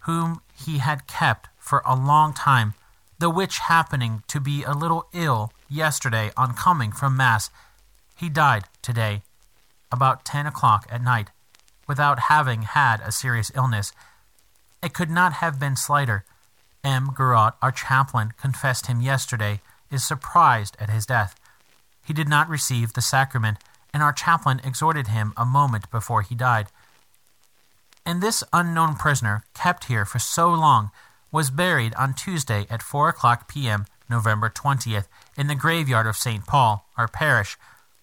whom 0.00 0.40
he 0.54 0.78
had 0.78 1.06
kept 1.06 1.48
for 1.58 1.82
a 1.84 1.96
long 1.96 2.32
time, 2.32 2.74
the 3.18 3.30
which 3.30 3.58
happening 3.58 4.22
to 4.28 4.40
be 4.40 4.62
a 4.62 4.72
little 4.72 5.08
ill 5.12 5.52
yesterday 5.68 6.30
on 6.36 6.54
coming 6.54 6.92
from 6.92 7.16
Mass, 7.16 7.50
he 8.16 8.28
died 8.28 8.64
today, 8.82 9.22
about 9.92 10.24
ten 10.24 10.46
o'clock 10.46 10.86
at 10.90 11.02
night, 11.02 11.30
without 11.86 12.20
having 12.28 12.62
had 12.62 13.00
a 13.00 13.12
serious 13.12 13.52
illness. 13.54 13.92
It 14.82 14.94
could 14.94 15.10
not 15.10 15.34
have 15.34 15.58
been 15.60 15.76
slighter. 15.76 16.24
M. 16.84 17.08
Garot, 17.08 17.54
our 17.60 17.72
chaplain, 17.72 18.32
confessed 18.40 18.86
him 18.86 19.00
yesterday, 19.00 19.60
is 19.90 20.04
surprised 20.04 20.76
at 20.78 20.90
his 20.90 21.06
death. 21.06 21.38
he 22.06 22.12
did 22.12 22.28
not 22.28 22.48
receive 22.48 22.92
the 22.92 23.02
sacrament, 23.02 23.58
and 23.92 24.02
our 24.02 24.12
chaplain 24.12 24.60
exhorted 24.62 25.08
him 25.08 25.32
a 25.36 25.44
moment 25.44 25.90
before 25.90 26.22
he 26.22 26.34
died. 26.36 26.68
And 28.04 28.22
this 28.22 28.44
unknown 28.52 28.94
prisoner, 28.94 29.42
kept 29.54 29.86
here 29.86 30.04
for 30.04 30.20
so 30.20 30.48
long, 30.50 30.90
was 31.32 31.50
buried 31.50 31.94
on 31.94 32.14
Tuesday 32.14 32.66
at 32.70 32.82
4 32.82 33.08
o'clock 33.08 33.48
p.m., 33.48 33.86
November 34.08 34.50
20th, 34.50 35.06
in 35.36 35.46
the 35.46 35.54
graveyard 35.54 36.06
of 36.06 36.16
St. 36.16 36.46
Paul, 36.46 36.88
our 36.96 37.08
parish. 37.08 37.56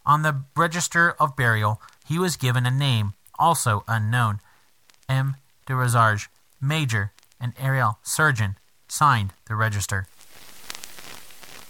On 0.06 0.22
the 0.22 0.44
register 0.56 1.16
of 1.20 1.36
burial, 1.36 1.82
he 2.06 2.20
was 2.20 2.36
given 2.36 2.66
a 2.66 2.72
name, 2.72 3.14
also 3.40 3.84
unknown 3.88 4.40
M. 5.08 5.38
de 5.66 5.74
Rosarges, 5.74 6.28
Major, 6.62 7.12
and 7.40 7.54
Ariel, 7.60 8.00
Surgeon, 8.04 8.58
signed 8.88 9.34
the 9.48 9.56
register. 9.56 10.08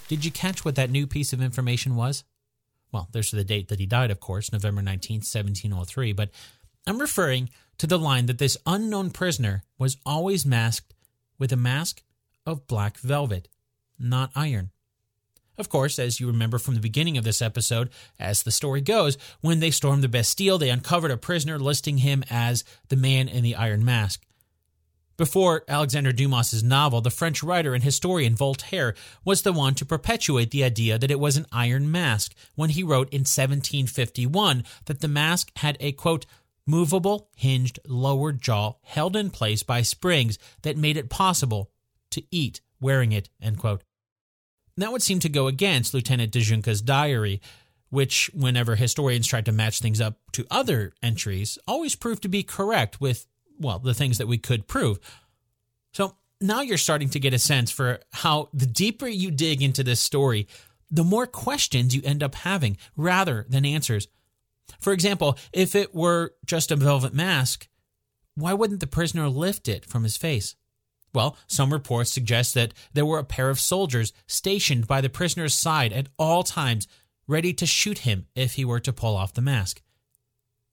Did 0.08 0.26
you 0.26 0.32
catch 0.32 0.64
what 0.64 0.76
that 0.76 0.92
new 0.92 1.08
piece 1.08 1.34
of 1.34 1.42
information 1.42 1.96
was? 1.96 2.24
Well, 2.92 3.10
there's 3.12 3.32
the 3.32 3.44
date 3.44 3.70
that 3.70 3.80
he 3.80 3.86
died, 3.86 4.12
of 4.12 4.20
course, 4.20 4.52
November 4.52 4.82
19, 4.82 5.18
1703, 5.18 6.14
but 6.14 6.30
I'm 6.86 7.00
referring 7.00 7.50
to 7.80 7.88
the 7.88 7.98
line 7.98 8.28
that 8.28 8.38
this 8.38 8.58
unknown 8.68 9.10
prisoner 9.10 9.64
was 9.80 9.98
always 10.06 10.46
masked 10.46 10.94
with 11.40 11.52
a 11.52 11.58
mask 11.58 12.04
of 12.46 12.68
black 12.68 12.98
velvet, 13.00 13.48
not 14.04 14.32
iron. 14.36 14.72
Of 15.58 15.70
course, 15.70 16.00
as 16.00 16.20
you 16.20 16.28
remember 16.28 16.58
from 16.58 16.74
the 16.74 16.82
beginning 16.82 17.18
of 17.18 17.24
this 17.24 17.42
episode, 17.42 17.90
as 18.20 18.42
the 18.42 18.52
story 18.52 18.82
goes, 18.82 19.18
when 19.42 19.60
they 19.60 19.70
stormed 19.70 20.04
the 20.04 20.10
Bastille, 20.10 20.58
they 20.58 20.70
uncovered 20.70 21.12
a 21.12 21.18
prisoner 21.18 21.60
listing 21.60 22.00
him 22.00 22.24
as 22.30 22.64
the 22.90 22.96
man 22.96 23.28
in 23.28 23.44
the 23.44 23.56
iron 23.56 23.86
mask. 23.86 24.26
Before 25.16 25.64
Alexander 25.68 26.12
Dumas's 26.12 26.64
novel, 26.64 27.00
the 27.00 27.12
French 27.12 27.44
writer 27.44 27.76
and 27.76 27.84
historian 27.84 28.36
Voltaire 28.36 28.96
was 29.24 29.44
the 29.44 29.54
one 29.54 29.76
to 29.76 29.86
perpetuate 29.86 30.50
the 30.50 30.64
idea 30.64 30.98
that 30.98 31.12
it 31.12 31.20
was 31.20 31.38
an 31.38 31.46
iron 31.52 31.92
mask 31.92 32.34
when 32.56 32.72
he 32.72 32.82
wrote 32.82 33.10
in 33.14 33.20
1751 33.20 34.64
that 34.86 35.02
the 35.02 35.08
mask 35.08 35.52
had 35.58 35.78
a 35.80 35.92
quote 35.92 36.26
movable 36.66 37.30
hinged 37.36 37.80
lower 37.86 38.32
jaw 38.32 38.74
held 38.82 39.16
in 39.16 39.30
place 39.30 39.62
by 39.62 39.84
springs 39.84 40.40
that 40.64 40.78
made 40.78 40.98
it 40.98 41.12
possible 41.12 41.70
to 42.10 42.24
eat 42.32 42.62
wearing 42.82 43.12
it 43.12 43.30
end 43.40 43.60
quote. 43.60 43.84
That 44.78 44.92
would 44.92 45.04
seem 45.04 45.20
to 45.20 45.30
go 45.30 45.48
against 45.48 45.94
Lieutenant 45.94 46.32
de 46.32 46.40
Junca's 46.40 46.82
diary, 46.82 47.42
which, 47.90 48.30
whenever 48.34 48.76
historians 48.76 49.28
tried 49.28 49.46
to 49.46 49.52
match 49.52 49.80
things 49.80 50.02
up 50.02 50.18
to 50.32 50.46
other 50.50 50.94
entries, 51.04 51.60
always 51.68 51.96
proved 51.96 52.24
to 52.24 52.30
be 52.30 52.44
correct 52.44 53.00
with 53.00 53.28
well, 53.60 53.80
the 53.80 53.94
things 53.94 54.18
that 54.18 54.28
we 54.28 54.38
could 54.38 54.68
prove. 54.68 55.00
So 55.94 56.16
now 56.42 56.62
you're 56.62 56.78
starting 56.78 57.10
to 57.10 57.20
get 57.20 57.34
a 57.34 57.40
sense 57.40 57.72
for 57.72 58.00
how 58.12 58.50
the 58.54 58.66
deeper 58.66 59.08
you 59.08 59.32
dig 59.32 59.62
into 59.62 59.84
this 59.84 60.00
story, 60.00 60.48
the 60.92 61.04
more 61.04 61.28
questions 61.28 61.96
you 61.96 62.02
end 62.04 62.24
up 62.24 62.36
having 62.36 62.78
rather 62.96 63.46
than 63.50 63.66
answers. 63.66 64.08
For 64.80 64.94
example, 64.94 65.38
if 65.52 65.76
it 65.76 65.94
were 65.94 66.34
just 66.46 66.72
a 66.72 66.76
velvet 66.76 67.14
mask, 67.14 67.68
why 68.36 68.54
wouldn't 68.54 68.80
the 68.80 68.88
prisoner 68.88 69.30
lift 69.30 69.68
it 69.68 69.86
from 69.86 70.04
his 70.04 70.18
face? 70.18 70.56
Well, 71.14 71.38
some 71.48 71.72
reports 71.72 72.12
suggest 72.12 72.56
that 72.56 72.74
there 72.94 73.06
were 73.06 73.20
a 73.20 73.24
pair 73.24 73.50
of 73.50 73.60
soldiers 73.60 74.14
stationed 74.26 74.88
by 74.88 75.00
the 75.02 75.10
prisoner's 75.10 75.54
side 75.54 75.94
at 75.94 76.08
all 76.18 76.44
times, 76.44 76.88
ready 77.28 77.54
to 77.54 77.66
shoot 77.66 78.00
him 78.00 78.26
if 78.36 78.54
he 78.54 78.66
were 78.66 78.80
to 78.80 78.92
pull 78.92 79.16
off 79.16 79.34
the 79.34 79.42
mask. 79.42 79.82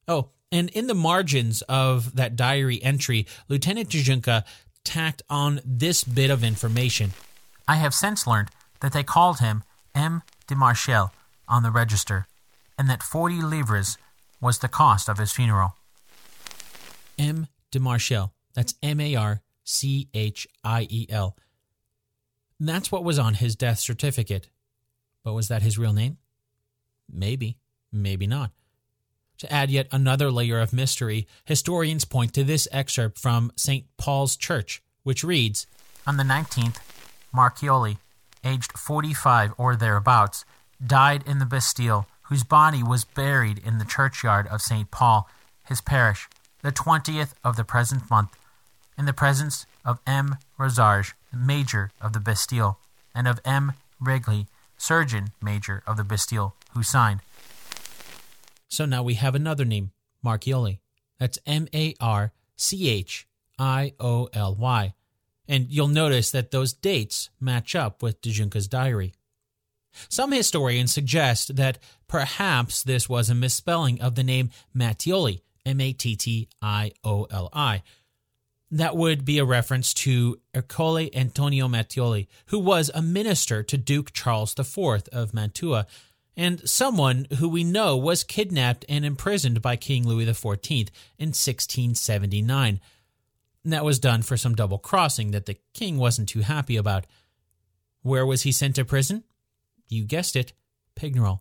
Oh, 0.09 0.31
and 0.50 0.70
in 0.70 0.87
the 0.87 0.94
margins 0.94 1.62
of 1.62 2.16
that 2.16 2.37
diary 2.37 2.83
entry, 2.83 3.26
Lieutenant 3.48 3.90
Jujunka 3.90 4.44
tacked 4.83 5.22
on 5.29 5.61
this 5.64 6.03
bit 6.05 6.31
of 6.31 6.42
information. 6.42 7.12
I 7.68 7.76
have 7.76 7.94
since 7.94 8.26
learned 8.26 8.48
that 8.81 8.92
they 8.92 9.05
called 9.05 9.38
him 9.38 9.62
M. 9.94 10.22
de 10.46 10.55
Marchiel 10.55 11.11
on 11.46 11.62
the 11.62 11.70
register, 11.70 12.26
and 12.79 12.88
that 12.88 13.03
40 13.03 13.42
livres 13.42 13.98
was 14.40 14.59
the 14.59 14.68
cost 14.68 15.09
of 15.09 15.18
his 15.18 15.33
funeral. 15.33 15.76
M. 17.18 17.48
de 17.70 17.79
Marchiel. 17.79 18.31
That's 18.55 18.74
M 18.83 19.00
A 19.00 19.14
R 19.14 19.42
C 19.70 20.09
H 20.12 20.46
I 20.64 20.87
E 20.90 21.06
L. 21.09 21.37
That's 22.59 22.92
what 22.92 23.04
was 23.04 23.18
on 23.18 23.35
his 23.35 23.56
death 23.56 23.78
certificate. 23.78 24.48
But 25.24 25.35
was 25.35 25.48
that 25.48 25.62
his 25.62 25.78
real 25.78 25.92
name? 25.92 26.18
Maybe, 27.11 27.56
maybe 27.92 28.26
not. 28.26 28.50
To 29.38 29.50
add 29.50 29.70
yet 29.70 29.88
another 29.90 30.30
layer 30.30 30.61
of 30.61 30.72
mystery, 30.72 31.26
historians 31.46 32.04
point 32.04 32.35
to 32.35 32.44
this 32.44 32.68
excerpt 32.70 33.18
from 33.18 33.52
St. 33.56 33.87
Paul's 33.96 34.37
Church, 34.37 34.83
which 35.02 35.24
reads 35.24 35.66
On 36.06 36.18
the 36.18 36.24
19th, 36.24 36.76
Marchioly, 37.35 37.96
aged 38.44 38.72
45 38.72 39.54
or 39.56 39.76
thereabouts, 39.76 40.44
died 40.85 41.24
in 41.26 41.38
the 41.38 41.46
Bastille, 41.46 42.06
whose 42.22 42.44
body 42.44 42.83
was 42.83 43.04
buried 43.04 43.59
in 43.59 43.78
the 43.78 43.85
churchyard 43.85 44.46
of 44.48 44.61
St. 44.61 44.90
Paul, 44.90 45.28
his 45.66 45.80
parish, 45.80 46.28
the 46.62 46.72
20th 46.72 47.33
of 47.42 47.56
the 47.56 47.64
present 47.64 48.11
month, 48.11 48.37
in 49.00 49.06
the 49.06 49.12
presence 49.14 49.64
of 49.82 49.98
M. 50.06 50.36
Rosarges, 50.58 51.14
Major 51.32 51.90
of 52.02 52.12
the 52.12 52.20
Bastille, 52.20 52.78
and 53.14 53.26
of 53.26 53.40
M. 53.46 53.72
Regli, 53.98 54.46
Surgeon 54.76 55.32
Major 55.40 55.82
of 55.86 55.96
the 55.96 56.04
Bastille, 56.04 56.54
who 56.74 56.82
signed. 56.82 57.20
So 58.68 58.84
now 58.84 59.02
we 59.02 59.14
have 59.14 59.34
another 59.34 59.64
name, 59.64 59.92
Marchioly. 60.22 60.80
That's 61.18 61.38
M 61.46 61.66
A 61.74 61.94
R 61.98 62.32
C 62.56 62.90
H 62.90 63.26
I 63.58 63.94
O 63.98 64.28
L 64.34 64.54
Y. 64.54 64.92
And 65.48 65.70
you'll 65.70 65.88
notice 65.88 66.30
that 66.32 66.50
those 66.50 66.74
dates 66.74 67.30
match 67.40 67.74
up 67.74 68.02
with 68.02 68.20
De 68.20 68.30
Junca's 68.30 68.68
diary. 68.68 69.14
Some 70.10 70.30
historians 70.30 70.92
suggest 70.92 71.56
that 71.56 71.78
perhaps 72.06 72.82
this 72.82 73.08
was 73.08 73.30
a 73.30 73.34
misspelling 73.34 73.98
of 74.02 74.14
the 74.14 74.22
name 74.22 74.50
Mattioli, 74.76 75.40
M 75.64 75.80
A 75.80 75.94
T 75.94 76.16
T 76.16 76.48
I 76.60 76.92
O 77.02 77.24
L 77.30 77.48
I. 77.54 77.82
That 78.70 78.96
would 78.96 79.24
be 79.24 79.38
a 79.38 79.44
reference 79.44 79.92
to 79.94 80.40
Ercole 80.54 81.11
Antonio 81.14 81.66
Mattioli, 81.66 82.28
who 82.46 82.59
was 82.59 82.90
a 82.94 83.02
minister 83.02 83.62
to 83.64 83.76
Duke 83.76 84.12
Charles 84.12 84.54
IV 84.59 85.09
of 85.12 85.35
Mantua 85.35 85.87
and 86.37 86.68
someone 86.68 87.26
who 87.38 87.48
we 87.48 87.64
know 87.64 87.96
was 87.96 88.24
kidnapped 88.24 88.85
and 88.88 89.04
imprisoned 89.04 89.61
by 89.61 89.76
King 89.76 90.06
Louis 90.06 90.24
XIV 90.24 90.88
in 91.18 91.28
1679. 91.28 92.80
that 93.64 93.85
was 93.85 93.98
done 93.98 94.22
for 94.22 94.38
some 94.38 94.54
double 94.54 94.78
crossing 94.78 95.33
that 95.33 95.44
the 95.44 95.59
king 95.74 95.98
wasn't 95.98 96.30
too 96.30 96.40
happy 96.40 96.78
about. 96.78 97.06
Where 98.02 98.24
was 98.24 98.42
he 98.42 98.52
sent 98.52 98.76
to 98.76 98.87
prison? 98.87 99.24
You 99.88 100.04
guessed 100.04 100.35
it, 100.35 100.54
Pignerol. 100.96 101.40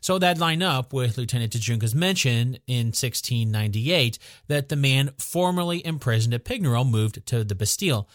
So 0.00 0.18
that 0.18 0.38
line 0.38 0.62
up 0.62 0.92
with 0.92 1.18
Lieutenant 1.18 1.52
de 1.52 1.58
Junca's 1.58 1.94
mention 1.94 2.58
in 2.66 2.86
1698 2.88 4.18
that 4.48 4.68
the 4.68 4.76
man 4.76 5.10
formerly 5.18 5.84
imprisoned 5.84 6.34
at 6.34 6.44
Pignerol 6.44 6.88
moved 6.88 7.24
to 7.26 7.44
the 7.44 7.54
Bastille. 7.54 8.08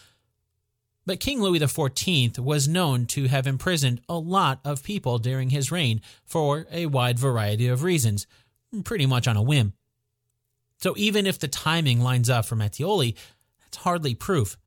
But 1.06 1.20
King 1.20 1.40
Louis 1.40 1.58
XIV 1.58 2.38
was 2.38 2.68
known 2.68 3.06
to 3.06 3.28
have 3.28 3.46
imprisoned 3.46 4.02
a 4.10 4.18
lot 4.18 4.60
of 4.62 4.82
people 4.82 5.18
during 5.18 5.48
his 5.48 5.72
reign 5.72 6.02
for 6.26 6.66
a 6.70 6.84
wide 6.84 7.18
variety 7.18 7.66
of 7.66 7.82
reasons, 7.82 8.26
pretty 8.84 9.06
much 9.06 9.26
on 9.26 9.36
a 9.36 9.42
whim. 9.42 9.72
So 10.76 10.94
even 10.98 11.26
if 11.26 11.38
the 11.38 11.48
timing 11.48 12.00
lines 12.00 12.28
up 12.28 12.44
for 12.44 12.56
Mattioli, 12.56 13.16
that's 13.62 13.78
hardly 13.78 14.14
proof. 14.14 14.58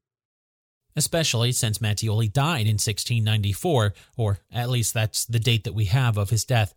Especially 0.96 1.52
since 1.52 1.78
Mattioli 1.78 2.32
died 2.32 2.66
in 2.66 2.74
1694, 2.74 3.94
or 4.18 4.40
at 4.52 4.70
least 4.70 4.96
that's 4.96 5.26
the 5.26 5.40
date 5.40 5.64
that 5.64 5.76
we 5.76 5.86
have 5.86 6.18
of 6.18 6.32
his 6.32 6.44
death. 6.44 6.74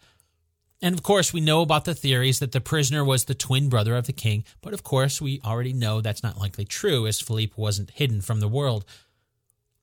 And 0.84 0.94
of 0.94 1.02
course, 1.02 1.32
we 1.32 1.40
know 1.40 1.62
about 1.62 1.86
the 1.86 1.94
theories 1.94 2.40
that 2.40 2.52
the 2.52 2.60
prisoner 2.60 3.02
was 3.02 3.24
the 3.24 3.34
twin 3.34 3.70
brother 3.70 3.96
of 3.96 4.04
the 4.04 4.12
king, 4.12 4.44
but 4.60 4.74
of 4.74 4.82
course, 4.82 5.18
we 5.18 5.40
already 5.42 5.72
know 5.72 6.02
that's 6.02 6.22
not 6.22 6.36
likely 6.36 6.66
true, 6.66 7.06
as 7.06 7.22
Philippe 7.22 7.54
wasn't 7.56 7.92
hidden 7.92 8.20
from 8.20 8.40
the 8.40 8.48
world. 8.48 8.84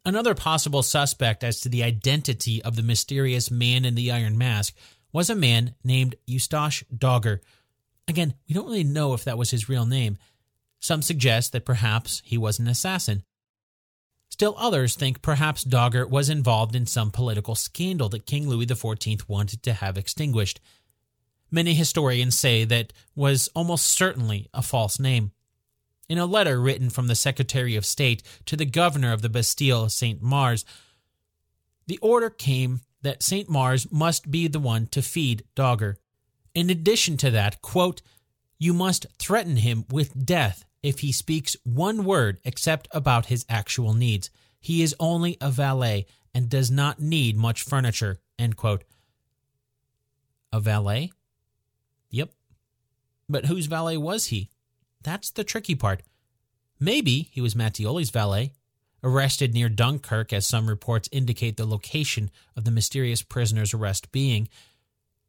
Another 0.05 0.35
possible 0.35 0.83
suspect 0.83 1.43
as 1.43 1.59
to 1.61 1.69
the 1.69 1.81
identity 1.81 2.61
of 2.61 2.75
the 2.75 2.83
mysterious 2.83 3.49
man 3.49 3.83
in 3.83 3.95
the 3.95 4.11
iron 4.11 4.37
mask 4.37 4.75
was 5.11 5.27
a 5.31 5.35
man 5.35 5.73
named 5.83 6.17
Eustache 6.27 6.83
Dauger. 6.95 7.39
Again, 8.07 8.35
we 8.47 8.53
don't 8.53 8.67
really 8.67 8.83
know 8.83 9.15
if 9.15 9.23
that 9.23 9.39
was 9.39 9.49
his 9.49 9.67
real 9.67 9.87
name. 9.87 10.19
Some 10.81 11.01
suggest 11.01 11.51
that 11.53 11.65
perhaps 11.65 12.21
he 12.23 12.37
was 12.37 12.59
an 12.59 12.67
assassin. 12.67 13.23
Still 14.29 14.53
others 14.55 14.95
think 14.95 15.23
perhaps 15.23 15.63
Dogger 15.63 16.05
was 16.05 16.29
involved 16.29 16.75
in 16.75 16.85
some 16.85 17.09
political 17.09 17.55
scandal 17.55 18.07
that 18.09 18.27
King 18.27 18.47
Louis 18.47 18.67
XIV 18.67 19.27
wanted 19.27 19.63
to 19.63 19.73
have 19.73 19.97
extinguished. 19.97 20.59
Many 21.51 21.73
historians 21.73 22.39
say 22.39 22.63
that 22.63 22.93
was 23.15 23.49
almost 23.53 23.85
certainly 23.85 24.49
a 24.53 24.61
false 24.61 24.99
name 24.99 25.31
in 26.07 26.17
a 26.17 26.25
letter 26.25 26.59
written 26.59 26.89
from 26.89 27.07
the 27.07 27.15
Secretary 27.15 27.75
of 27.75 27.85
State 27.85 28.23
to 28.45 28.55
the 28.55 28.65
governor 28.65 29.13
of 29.13 29.21
the 29.21 29.29
Bastille, 29.29 29.89
St. 29.89 30.21
Mars. 30.21 30.65
The 31.87 31.97
order 31.99 32.29
came 32.29 32.81
that 33.01 33.23
St. 33.23 33.49
Mars 33.49 33.91
must 33.91 34.29
be 34.29 34.47
the 34.47 34.59
one 34.59 34.87
to 34.87 35.01
feed 35.01 35.43
Dauger. 35.55 35.95
In 36.53 36.69
addition 36.69 37.17
to 37.17 37.31
that, 37.31 37.61
quote, 37.61 38.01
you 38.57 38.73
must 38.73 39.05
threaten 39.19 39.55
him 39.57 39.85
with 39.89 40.25
death 40.25 40.65
if 40.83 40.99
he 40.99 41.11
speaks 41.11 41.55
one 41.63 42.03
word 42.03 42.39
except 42.43 42.87
about 42.91 43.27
his 43.27 43.45
actual 43.49 43.93
needs. 43.93 44.29
He 44.59 44.83
is 44.83 44.95
only 44.99 45.37
a 45.41 45.49
valet 45.49 46.05
and 46.33 46.49
does 46.49 46.69
not 46.69 46.99
need 46.99 47.35
much 47.37 47.63
furniture. 47.63 48.19
End 48.37 48.55
quote. 48.55 48.83
A 50.53 50.59
valet? 50.59 51.11
But 53.32 53.46
whose 53.46 53.67
valet 53.67 53.98
was 53.98 54.26
he? 54.26 54.50
That's 55.04 55.32
the 55.32 55.44
tricky 55.44 55.74
part. 55.74 56.04
Maybe 56.80 57.30
he 57.32 57.41
was 57.41 57.56
Mattioli's 57.56 58.10
valet, 58.10 58.52
arrested 59.04 59.54
near 59.54 59.70
Dunkirk, 59.70 60.34
as 60.34 60.46
some 60.46 60.67
reports 60.67 61.10
indicate 61.12 61.58
the 61.58 61.65
location 61.65 62.30
of 62.56 62.65
the 62.65 62.72
mysterious 62.72 63.22
prisoner's 63.22 63.74
arrest 63.74 64.12
being. 64.12 64.50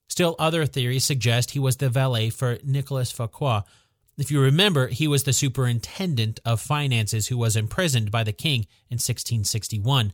Still, 0.08 0.34
other 0.38 0.66
theories 0.66 1.04
suggest 1.04 1.52
he 1.52 1.58
was 1.58 1.76
the 1.76 1.88
valet 1.88 2.30
for 2.30 2.58
Nicolas 2.64 3.12
Fouquet. 3.12 3.62
If 4.18 4.30
you 4.30 4.42
remember, 4.42 4.88
he 4.88 5.08
was 5.08 5.24
the 5.24 5.32
superintendent 5.32 6.40
of 6.44 6.60
finances 6.60 7.28
who 7.28 7.38
was 7.38 7.56
imprisoned 7.56 8.10
by 8.10 8.24
the 8.24 8.32
king 8.32 8.66
in 8.90 8.96
1661. 8.96 10.12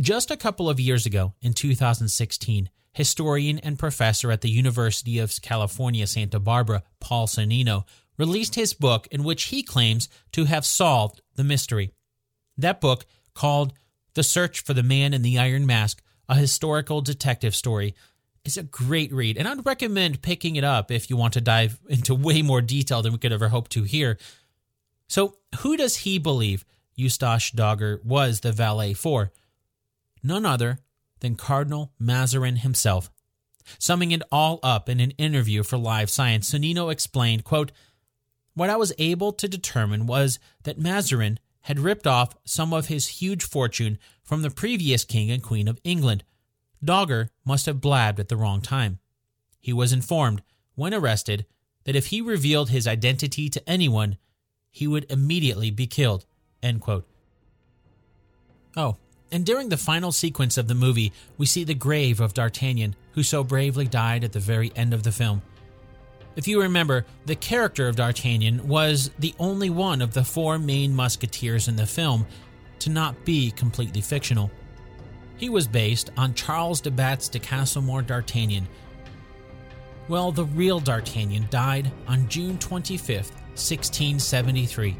Just 0.00 0.30
a 0.30 0.36
couple 0.36 0.68
of 0.68 0.80
years 0.80 1.06
ago, 1.06 1.32
in 1.40 1.54
2016, 1.54 2.68
historian 2.96 3.58
and 3.58 3.78
professor 3.78 4.32
at 4.32 4.40
the 4.40 4.48
University 4.48 5.18
of 5.18 5.42
California, 5.42 6.06
Santa 6.06 6.40
Barbara, 6.40 6.82
Paul 6.98 7.26
Sonnino, 7.26 7.84
released 8.16 8.54
his 8.54 8.72
book 8.72 9.06
in 9.10 9.22
which 9.22 9.44
he 9.44 9.62
claims 9.62 10.08
to 10.32 10.46
have 10.46 10.64
solved 10.64 11.20
the 11.34 11.44
mystery. 11.44 11.92
That 12.56 12.80
book, 12.80 13.04
called 13.34 13.74
The 14.14 14.22
Search 14.22 14.60
for 14.60 14.72
the 14.72 14.82
Man 14.82 15.12
in 15.12 15.20
the 15.20 15.38
Iron 15.38 15.66
Mask, 15.66 16.02
a 16.26 16.36
historical 16.36 17.02
detective 17.02 17.54
story, 17.54 17.94
is 18.46 18.56
a 18.56 18.62
great 18.62 19.12
read, 19.12 19.36
and 19.36 19.46
I'd 19.46 19.66
recommend 19.66 20.22
picking 20.22 20.56
it 20.56 20.64
up 20.64 20.90
if 20.90 21.10
you 21.10 21.18
want 21.18 21.34
to 21.34 21.42
dive 21.42 21.78
into 21.90 22.14
way 22.14 22.40
more 22.40 22.62
detail 22.62 23.02
than 23.02 23.12
we 23.12 23.18
could 23.18 23.32
ever 23.32 23.48
hope 23.48 23.68
to 23.70 23.82
here. 23.82 24.16
So, 25.06 25.36
who 25.58 25.76
does 25.76 25.96
he 25.96 26.18
believe 26.18 26.64
Eustache 26.94 27.52
Dauger 27.52 28.02
was 28.02 28.40
the 28.40 28.52
valet 28.52 28.94
for? 28.94 29.32
None 30.22 30.46
other 30.46 30.78
than 31.20 31.36
Cardinal 31.36 31.92
Mazarin 31.98 32.56
himself. 32.56 33.10
Summing 33.78 34.12
it 34.12 34.22
all 34.30 34.60
up 34.62 34.88
in 34.88 35.00
an 35.00 35.10
interview 35.12 35.62
for 35.62 35.76
Live 35.76 36.10
Science, 36.10 36.50
Sonnino 36.50 36.90
explained, 36.90 37.44
quote, 37.44 37.72
What 38.54 38.70
I 38.70 38.76
was 38.76 38.92
able 38.98 39.32
to 39.32 39.48
determine 39.48 40.06
was 40.06 40.38
that 40.62 40.78
Mazarin 40.78 41.38
had 41.62 41.80
ripped 41.80 42.06
off 42.06 42.36
some 42.44 42.72
of 42.72 42.86
his 42.86 43.08
huge 43.08 43.42
fortune 43.42 43.98
from 44.22 44.42
the 44.42 44.50
previous 44.50 45.04
king 45.04 45.30
and 45.30 45.42
queen 45.42 45.68
of 45.68 45.80
England– 45.84 46.24
Dauger 46.84 47.28
must 47.44 47.66
have 47.66 47.80
blabbed 47.80 48.20
at 48.20 48.28
the 48.28 48.36
wrong 48.36 48.60
time. 48.60 48.98
He 49.60 49.72
was 49.72 49.92
informed, 49.92 50.42
when 50.74 50.94
arrested, 50.94 51.46
that 51.84 51.96
if 51.96 52.06
he 52.06 52.20
revealed 52.20 52.70
his 52.70 52.86
identity 52.86 53.48
to 53.48 53.68
anyone, 53.68 54.18
he 54.70 54.86
would 54.86 55.10
immediately 55.10 55.70
be 55.70 55.86
killed. 55.86 56.26
Oh, 58.76 58.96
and 59.32 59.44
during 59.44 59.68
the 59.68 59.76
final 59.76 60.12
sequence 60.12 60.56
of 60.56 60.68
the 60.68 60.74
movie, 60.74 61.12
we 61.36 61.46
see 61.46 61.64
the 61.64 61.74
grave 61.74 62.20
of 62.20 62.34
D'Artagnan, 62.34 62.94
who 63.12 63.22
so 63.22 63.42
bravely 63.42 63.86
died 63.86 64.22
at 64.22 64.32
the 64.32 64.40
very 64.40 64.72
end 64.76 64.94
of 64.94 65.02
the 65.02 65.12
film. 65.12 65.42
If 66.36 66.46
you 66.46 66.60
remember, 66.62 67.06
the 67.24 67.34
character 67.34 67.88
of 67.88 67.96
D'Artagnan 67.96 68.68
was 68.68 69.10
the 69.18 69.34
only 69.38 69.70
one 69.70 70.02
of 70.02 70.12
the 70.12 70.22
four 70.22 70.58
main 70.58 70.94
musketeers 70.94 71.66
in 71.66 71.76
the 71.76 71.86
film 71.86 72.26
to 72.80 72.90
not 72.90 73.24
be 73.24 73.50
completely 73.52 74.02
fictional. 74.02 74.50
He 75.38 75.48
was 75.48 75.66
based 75.66 76.10
on 76.16 76.34
Charles 76.34 76.80
de 76.80 76.90
Batz 76.90 77.28
de 77.28 77.38
Castelmore 77.38 78.02
d'Artagnan. 78.02 78.68
Well, 80.08 80.30
the 80.30 80.44
real 80.44 80.78
D'Artagnan 80.78 81.48
died 81.50 81.90
on 82.06 82.28
June 82.28 82.58
25, 82.58 83.30
1673, 83.30 84.96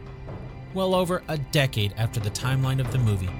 well 0.74 0.94
over 0.94 1.22
a 1.28 1.38
decade 1.38 1.94
after 1.96 2.18
the 2.18 2.30
timeline 2.30 2.80
of 2.80 2.90
the 2.90 2.98
movie. 2.98 3.30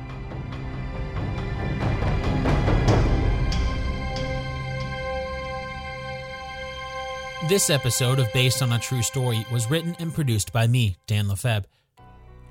This 7.45 7.69
episode 7.69 8.19
of 8.19 8.33
Based 8.33 8.63
on 8.63 8.73
a 8.73 8.79
True 8.79 9.03
Story 9.03 9.47
was 9.53 9.71
written 9.71 9.95
and 10.01 10.13
produced 10.13 10.55
by 10.55 10.67
me, 10.67 10.97
Dan 11.07 11.29
Lefebvre. 11.29 11.69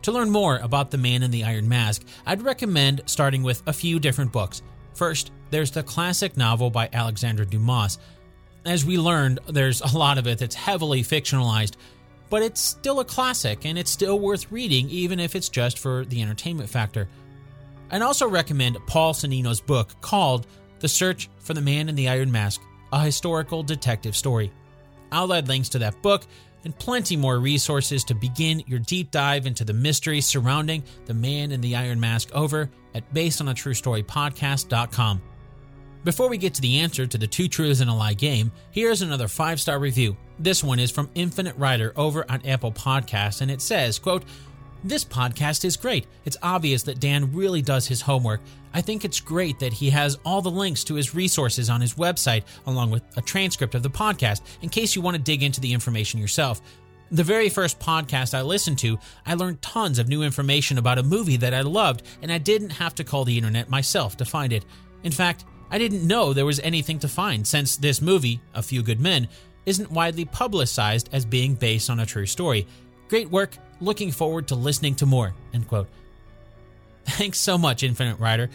To 0.03 0.11
learn 0.11 0.29
more 0.29 0.57
about 0.57 0.91
the 0.91 0.97
man 0.97 1.23
in 1.23 1.31
the 1.31 1.43
iron 1.43 1.67
mask, 1.67 2.03
I'd 2.25 2.43
recommend 2.43 3.01
starting 3.07 3.41
with 3.41 3.63
a 3.65 3.73
few 3.73 3.99
different 3.99 4.31
books. 4.31 4.61
First, 4.93 5.31
there's 5.49 5.71
the 5.71 5.81
classic 5.81 6.37
novel 6.37 6.69
by 6.69 6.87
Alexandre 6.93 7.45
Dumas. 7.45 7.97
As 8.63 8.85
we 8.85 8.99
learned, 8.99 9.39
there's 9.49 9.81
a 9.81 9.97
lot 9.97 10.19
of 10.19 10.27
it 10.27 10.37
that's 10.37 10.55
heavily 10.55 11.01
fictionalized, 11.01 11.73
but 12.29 12.43
it's 12.43 12.61
still 12.61 12.99
a 12.99 13.05
classic 13.05 13.65
and 13.65 13.79
it's 13.79 13.91
still 13.91 14.19
worth 14.19 14.51
reading 14.51 14.87
even 14.91 15.19
if 15.19 15.35
it's 15.35 15.49
just 15.49 15.79
for 15.79 16.05
the 16.05 16.21
entertainment 16.21 16.69
factor. 16.69 17.09
I'd 17.89 18.03
also 18.03 18.29
recommend 18.29 18.77
Paul 18.85 19.13
Sonnino's 19.15 19.61
book 19.61 19.99
called 19.99 20.45
The 20.79 20.87
Search 20.87 21.27
for 21.39 21.55
the 21.55 21.61
Man 21.61 21.89
in 21.89 21.95
the 21.95 22.07
Iron 22.07 22.31
Mask, 22.31 22.61
a 22.93 23.01
historical 23.01 23.63
detective 23.63 24.15
story. 24.15 24.51
I'll 25.11 25.33
add 25.33 25.47
links 25.47 25.69
to 25.69 25.79
that 25.79 26.01
book 26.01 26.25
and 26.63 26.77
plenty 26.77 27.15
more 27.15 27.39
resources 27.39 28.03
to 28.05 28.15
begin 28.15 28.63
your 28.67 28.79
deep 28.79 29.11
dive 29.11 29.45
into 29.45 29.63
the 29.63 29.73
mystery 29.73 30.19
surrounding 30.19 30.83
the 31.05 31.13
man 31.13 31.51
in 31.51 31.61
the 31.61 31.75
iron 31.75 31.99
mask 31.99 32.31
over 32.33 32.69
at 32.93 33.13
basedonatruestorypodcast.com. 33.13 35.21
Before 36.03 36.29
we 36.29 36.37
get 36.37 36.53
to 36.55 36.61
the 36.61 36.81
answer 36.81 37.07
to 37.07 37.17
the 37.17 37.25
two 37.25 37.47
truths 37.47 37.81
and 37.81 37.89
a 37.89 37.93
lie 37.93 38.13
game, 38.13 38.51
here's 38.69 39.01
another 39.01 39.27
five-star 39.27 39.79
review. 39.79 40.15
This 40.37 40.63
one 40.63 40.77
is 40.77 40.91
from 40.91 41.09
Infinite 41.15 41.57
Rider 41.57 41.93
over 41.95 42.29
on 42.29 42.45
Apple 42.45 42.71
Podcasts, 42.71 43.41
and 43.41 43.49
it 43.49 43.61
says, 43.61 43.97
quote, 43.97 44.23
this 44.85 45.03
podcast 45.03 45.65
is 45.65 45.77
great. 45.77 46.05
It's 46.25 46.37
obvious 46.43 46.83
that 46.83 46.99
Dan 46.99 47.33
really 47.33 47.63
does 47.63 47.87
his 47.87 48.01
homework. 48.01 48.41
I 48.71 48.81
think 48.81 49.03
it's 49.03 49.19
great 49.19 49.57
that 49.59 49.73
he 49.73 49.89
has 49.89 50.19
all 50.23 50.43
the 50.43 50.51
links 50.51 50.83
to 50.85 50.93
his 50.93 51.15
resources 51.15 51.71
on 51.71 51.81
his 51.81 51.95
website, 51.95 52.43
along 52.67 52.91
with 52.91 53.01
a 53.17 53.21
transcript 53.21 53.73
of 53.73 53.81
the 53.81 53.89
podcast, 53.89 54.41
in 54.61 54.69
case 54.69 54.95
you 54.95 55.01
want 55.01 55.17
to 55.17 55.21
dig 55.21 55.41
into 55.41 55.59
the 55.59 55.73
information 55.73 56.19
yourself. 56.19 56.61
The 57.09 57.23
very 57.23 57.49
first 57.49 57.79
podcast 57.79 58.35
I 58.35 58.43
listened 58.43 58.77
to, 58.79 58.99
I 59.25 59.33
learned 59.33 59.61
tons 59.63 59.97
of 59.97 60.07
new 60.07 60.21
information 60.21 60.77
about 60.77 60.99
a 60.99 61.03
movie 61.03 61.37
that 61.37 61.53
I 61.53 61.61
loved, 61.61 62.03
and 62.21 62.31
I 62.31 62.37
didn't 62.37 62.71
have 62.71 62.93
to 62.95 63.03
call 63.03 63.25
the 63.25 63.37
internet 63.37 63.69
myself 63.69 64.17
to 64.17 64.25
find 64.25 64.53
it. 64.53 64.65
In 65.03 65.11
fact, 65.11 65.45
I 65.71 65.79
didn't 65.79 66.05
know 66.05 66.31
there 66.31 66.45
was 66.45 66.59
anything 66.59 66.99
to 66.99 67.07
find 67.07 67.45
since 67.45 67.75
this 67.75 68.01
movie, 68.01 68.39
A 68.53 68.61
Few 68.61 68.83
Good 68.83 68.99
Men, 68.99 69.27
isn't 69.65 69.91
widely 69.91 70.25
publicized 70.25 71.09
as 71.11 71.25
being 71.25 71.55
based 71.55 71.89
on 71.89 71.99
a 71.99 72.05
true 72.05 72.27
story. 72.27 72.67
Great 73.07 73.29
work, 73.29 73.57
Looking 73.81 74.11
forward 74.11 74.47
to 74.47 74.55
listening 74.55 74.95
to 74.95 75.05
more. 75.05 75.33
End 75.53 75.67
quote. 75.67 75.87
Thanks 77.05 77.39
so 77.39 77.57
much, 77.57 77.83
Infinite 77.83 78.19
Rider. 78.19 78.49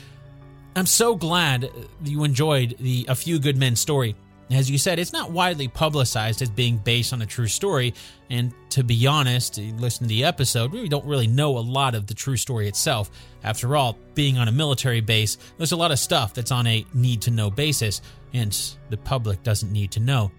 I'm 0.74 0.86
so 0.86 1.14
glad 1.14 1.70
you 2.04 2.24
enjoyed 2.24 2.76
the 2.78 3.06
A 3.08 3.14
Few 3.14 3.38
Good 3.38 3.56
Men 3.56 3.76
story. 3.76 4.16
As 4.50 4.68
you 4.68 4.78
said, 4.78 4.98
it's 4.98 5.12
not 5.12 5.30
widely 5.30 5.68
publicized 5.68 6.42
as 6.42 6.50
being 6.50 6.78
based 6.78 7.12
on 7.12 7.22
a 7.22 7.26
true 7.26 7.46
story, 7.46 7.94
and 8.30 8.52
to 8.70 8.82
be 8.82 9.06
honest, 9.06 9.58
listen 9.58 10.04
to 10.04 10.08
the 10.08 10.24
episode, 10.24 10.72
we 10.72 10.88
don't 10.88 11.04
really 11.04 11.28
know 11.28 11.56
a 11.56 11.60
lot 11.60 11.94
of 11.94 12.08
the 12.08 12.14
true 12.14 12.36
story 12.36 12.66
itself. 12.66 13.10
After 13.44 13.76
all, 13.76 13.96
being 14.14 14.38
on 14.38 14.48
a 14.48 14.52
military 14.52 15.00
base, 15.00 15.38
there's 15.56 15.70
a 15.70 15.76
lot 15.76 15.92
of 15.92 16.00
stuff 16.00 16.34
that's 16.34 16.50
on 16.50 16.66
a 16.66 16.84
need 16.92 17.22
to 17.22 17.30
know 17.30 17.48
basis, 17.48 18.02
and 18.32 18.56
the 18.88 18.96
public 18.96 19.44
doesn't 19.44 19.70
need 19.70 19.92
to 19.92 20.00
know. 20.00 20.32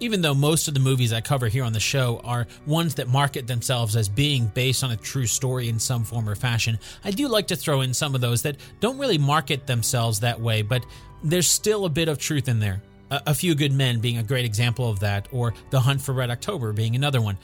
Even 0.00 0.22
though 0.22 0.34
most 0.34 0.68
of 0.68 0.74
the 0.74 0.80
movies 0.80 1.12
I 1.12 1.20
cover 1.20 1.48
here 1.48 1.64
on 1.64 1.72
the 1.72 1.80
show 1.80 2.20
are 2.22 2.46
ones 2.66 2.94
that 2.96 3.08
market 3.08 3.48
themselves 3.48 3.96
as 3.96 4.08
being 4.08 4.46
based 4.46 4.84
on 4.84 4.92
a 4.92 4.96
true 4.96 5.26
story 5.26 5.68
in 5.68 5.80
some 5.80 6.04
form 6.04 6.28
or 6.28 6.36
fashion, 6.36 6.78
I 7.04 7.10
do 7.10 7.26
like 7.26 7.48
to 7.48 7.56
throw 7.56 7.80
in 7.80 7.92
some 7.92 8.14
of 8.14 8.20
those 8.20 8.42
that 8.42 8.56
don't 8.78 8.98
really 8.98 9.18
market 9.18 9.66
themselves 9.66 10.20
that 10.20 10.40
way, 10.40 10.62
but 10.62 10.86
there's 11.24 11.48
still 11.48 11.84
a 11.84 11.90
bit 11.90 12.08
of 12.08 12.18
truth 12.18 12.48
in 12.48 12.60
there. 12.60 12.80
A, 13.10 13.22
a 13.28 13.34
Few 13.34 13.56
Good 13.56 13.72
Men 13.72 13.98
being 13.98 14.18
a 14.18 14.22
great 14.22 14.44
example 14.44 14.88
of 14.88 15.00
that, 15.00 15.26
or 15.32 15.52
The 15.70 15.80
Hunt 15.80 16.00
for 16.00 16.12
Red 16.12 16.30
October 16.30 16.72
being 16.72 16.94
another 16.94 17.20
one. 17.20 17.36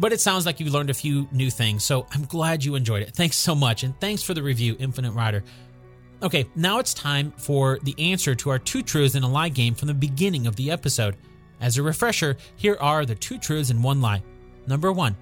But 0.00 0.12
it 0.12 0.20
sounds 0.20 0.46
like 0.46 0.58
you 0.58 0.68
learned 0.68 0.90
a 0.90 0.94
few 0.94 1.28
new 1.30 1.48
things, 1.48 1.84
so 1.84 2.06
I'm 2.10 2.24
glad 2.24 2.64
you 2.64 2.74
enjoyed 2.74 3.02
it. 3.02 3.14
Thanks 3.14 3.36
so 3.36 3.54
much, 3.54 3.84
and 3.84 3.98
thanks 4.00 4.22
for 4.22 4.34
the 4.34 4.42
review, 4.42 4.74
Infinite 4.80 5.12
Rider. 5.12 5.44
Okay, 6.24 6.46
now 6.56 6.80
it's 6.80 6.94
time 6.94 7.32
for 7.36 7.78
the 7.82 7.94
answer 7.98 8.34
to 8.34 8.50
our 8.50 8.58
two 8.58 8.82
truths 8.82 9.14
and 9.14 9.24
a 9.24 9.28
lie 9.28 9.48
game 9.48 9.74
from 9.74 9.88
the 9.88 9.94
beginning 9.94 10.48
of 10.48 10.56
the 10.56 10.72
episode. 10.72 11.16
As 11.62 11.78
a 11.78 11.82
refresher, 11.82 12.36
here 12.56 12.76
are 12.80 13.06
the 13.06 13.14
two 13.14 13.38
truths 13.38 13.70
and 13.70 13.84
one 13.84 14.00
lie. 14.02 14.22
Number 14.66 14.92
one, 14.92 15.16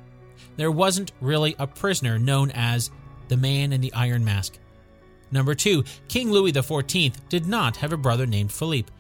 there 0.56 0.70
wasn't 0.70 1.12
really 1.20 1.54
a 1.58 1.66
prisoner 1.66 2.18
known 2.18 2.50
as 2.52 2.90
the 3.28 3.36
Man 3.36 3.74
in 3.74 3.82
the 3.82 3.92
Iron 3.92 4.24
Mask. 4.24 4.58
Number 5.30 5.54
two, 5.54 5.84
King 6.08 6.32
Louis 6.32 6.52
XIV 6.52 7.14
did 7.28 7.46
not 7.46 7.76
have 7.76 7.92
a 7.92 7.98
brother 7.98 8.26
named 8.26 8.50
Philippe. 8.50 8.90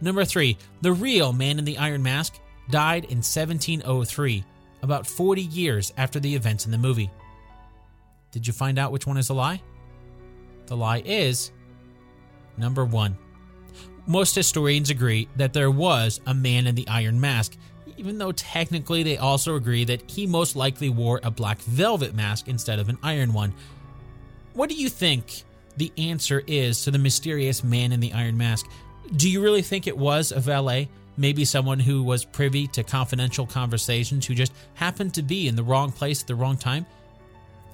Number 0.00 0.24
three, 0.24 0.58
the 0.82 0.92
real 0.92 1.32
Man 1.32 1.60
in 1.60 1.64
the 1.64 1.78
Iron 1.78 2.02
Mask 2.02 2.38
died 2.70 3.04
in 3.04 3.18
1703, 3.18 4.44
about 4.82 5.06
40 5.06 5.42
years 5.42 5.92
after 5.96 6.18
the 6.18 6.34
events 6.34 6.66
in 6.66 6.72
the 6.72 6.76
movie. 6.76 7.10
Did 8.32 8.48
you 8.48 8.52
find 8.52 8.80
out 8.80 8.90
which 8.90 9.06
one 9.06 9.16
is 9.16 9.30
a 9.30 9.34
lie? 9.34 9.62
The 10.66 10.76
lie 10.76 11.02
is 11.04 11.52
number 12.56 12.84
one 12.84 13.16
most 14.08 14.34
historians 14.34 14.88
agree 14.88 15.28
that 15.36 15.52
there 15.52 15.70
was 15.70 16.20
a 16.26 16.34
man 16.34 16.66
in 16.66 16.74
the 16.74 16.88
iron 16.88 17.20
mask, 17.20 17.56
even 17.98 18.16
though 18.16 18.32
technically 18.32 19.02
they 19.02 19.18
also 19.18 19.54
agree 19.54 19.84
that 19.84 20.10
he 20.10 20.26
most 20.26 20.56
likely 20.56 20.88
wore 20.88 21.20
a 21.22 21.30
black 21.30 21.58
velvet 21.60 22.14
mask 22.14 22.48
instead 22.48 22.78
of 22.78 22.88
an 22.88 22.96
iron 23.02 23.34
one. 23.34 23.52
What 24.54 24.70
do 24.70 24.76
you 24.76 24.88
think 24.88 25.44
the 25.76 25.92
answer 25.98 26.42
is 26.46 26.82
to 26.84 26.90
the 26.90 26.98
mysterious 26.98 27.62
man 27.62 27.92
in 27.92 28.00
the 28.00 28.14
iron 28.14 28.38
mask? 28.38 28.66
Do 29.14 29.28
you 29.30 29.42
really 29.42 29.62
think 29.62 29.86
it 29.86 29.96
was 29.96 30.32
a 30.32 30.40
valet? 30.40 30.88
Maybe 31.18 31.44
someone 31.44 31.78
who 31.78 32.02
was 32.02 32.24
privy 32.24 32.66
to 32.68 32.82
confidential 32.82 33.46
conversations 33.46 34.24
who 34.24 34.34
just 34.34 34.52
happened 34.74 35.12
to 35.14 35.22
be 35.22 35.48
in 35.48 35.56
the 35.56 35.62
wrong 35.62 35.92
place 35.92 36.22
at 36.22 36.28
the 36.28 36.34
wrong 36.34 36.56
time? 36.56 36.86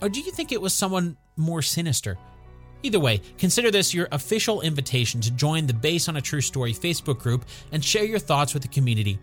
Or 0.03 0.09
do 0.09 0.20
you 0.20 0.32
think 0.32 0.51
it 0.51 0.61
was 0.61 0.74
someone 0.74 1.16
more 1.37 1.62
sinister? 1.62 2.18
Either 2.85 3.01
way, 3.01 3.20
consider 3.39 3.70
this 3.70 3.95
your 3.95 4.09
official 4.12 4.61
invitation 4.61 5.18
to 5.18 5.30
join 5.30 5.66
the 5.66 5.72
Base 5.72 6.07
on 6.11 6.18
a 6.18 6.20
True 6.20 6.43
Story 6.43 6.74
Facebook 6.74 7.18
group 7.18 7.47
and 7.72 7.82
share 7.82 8.05
your 8.05 8.18
thoughts 8.18 8.53
with 8.53 8.62
the 8.62 8.68
community. 8.68 9.18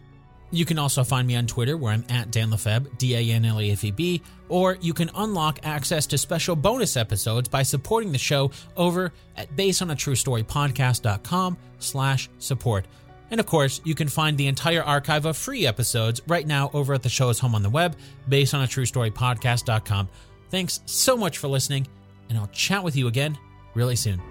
You 0.50 0.66
can 0.66 0.80
also 0.80 1.04
find 1.04 1.28
me 1.28 1.36
on 1.36 1.46
Twitter 1.46 1.78
where 1.78 1.94
I'm 1.94 2.04
at 2.10 2.32
Dan 2.32 2.50
Lefebvre, 2.50 2.90
D 2.98 3.16
A 3.16 3.36
N 3.36 3.46
L 3.46 3.62
E 3.62 3.72
F 3.72 3.84
E 3.84 3.92
B, 3.92 4.24
or 4.50 4.80
you 4.82 4.96
can 4.96 5.12
unlock 5.14 5.60
access 5.62 6.08
to 6.08 6.18
special 6.18 6.56
bonus 6.56 6.98
episodes 6.98 7.50
by 7.50 7.62
supporting 7.62 8.12
the 8.12 8.18
show 8.18 8.50
over 8.76 9.14
at 9.38 9.56
basedonatruestorypodcast.com 9.56 11.58
slash 11.78 12.30
support. 12.40 12.88
And 13.30 13.40
of 13.40 13.46
course, 13.46 13.80
you 13.84 13.94
can 13.94 14.08
find 14.08 14.40
the 14.40 14.48
entire 14.48 14.82
archive 14.82 15.26
of 15.26 15.38
free 15.38 15.68
episodes 15.68 16.20
right 16.26 16.48
now 16.48 16.72
over 16.74 16.96
at 16.96 17.04
the 17.04 17.10
show's 17.10 17.38
home 17.38 17.54
on 17.54 17.62
the 17.62 17.70
web, 17.70 17.96
basedonatruestorypodcast.com. 18.28 20.10
Thanks 20.50 20.80
so 20.88 21.16
much 21.16 21.38
for 21.38 21.48
listening, 21.48 21.86
and 22.28 22.40
I'll 22.40 22.48
chat 22.48 22.84
with 22.84 22.96
you 22.96 23.08
again 23.08 23.38
really 23.74 23.96
soon. 23.96 24.22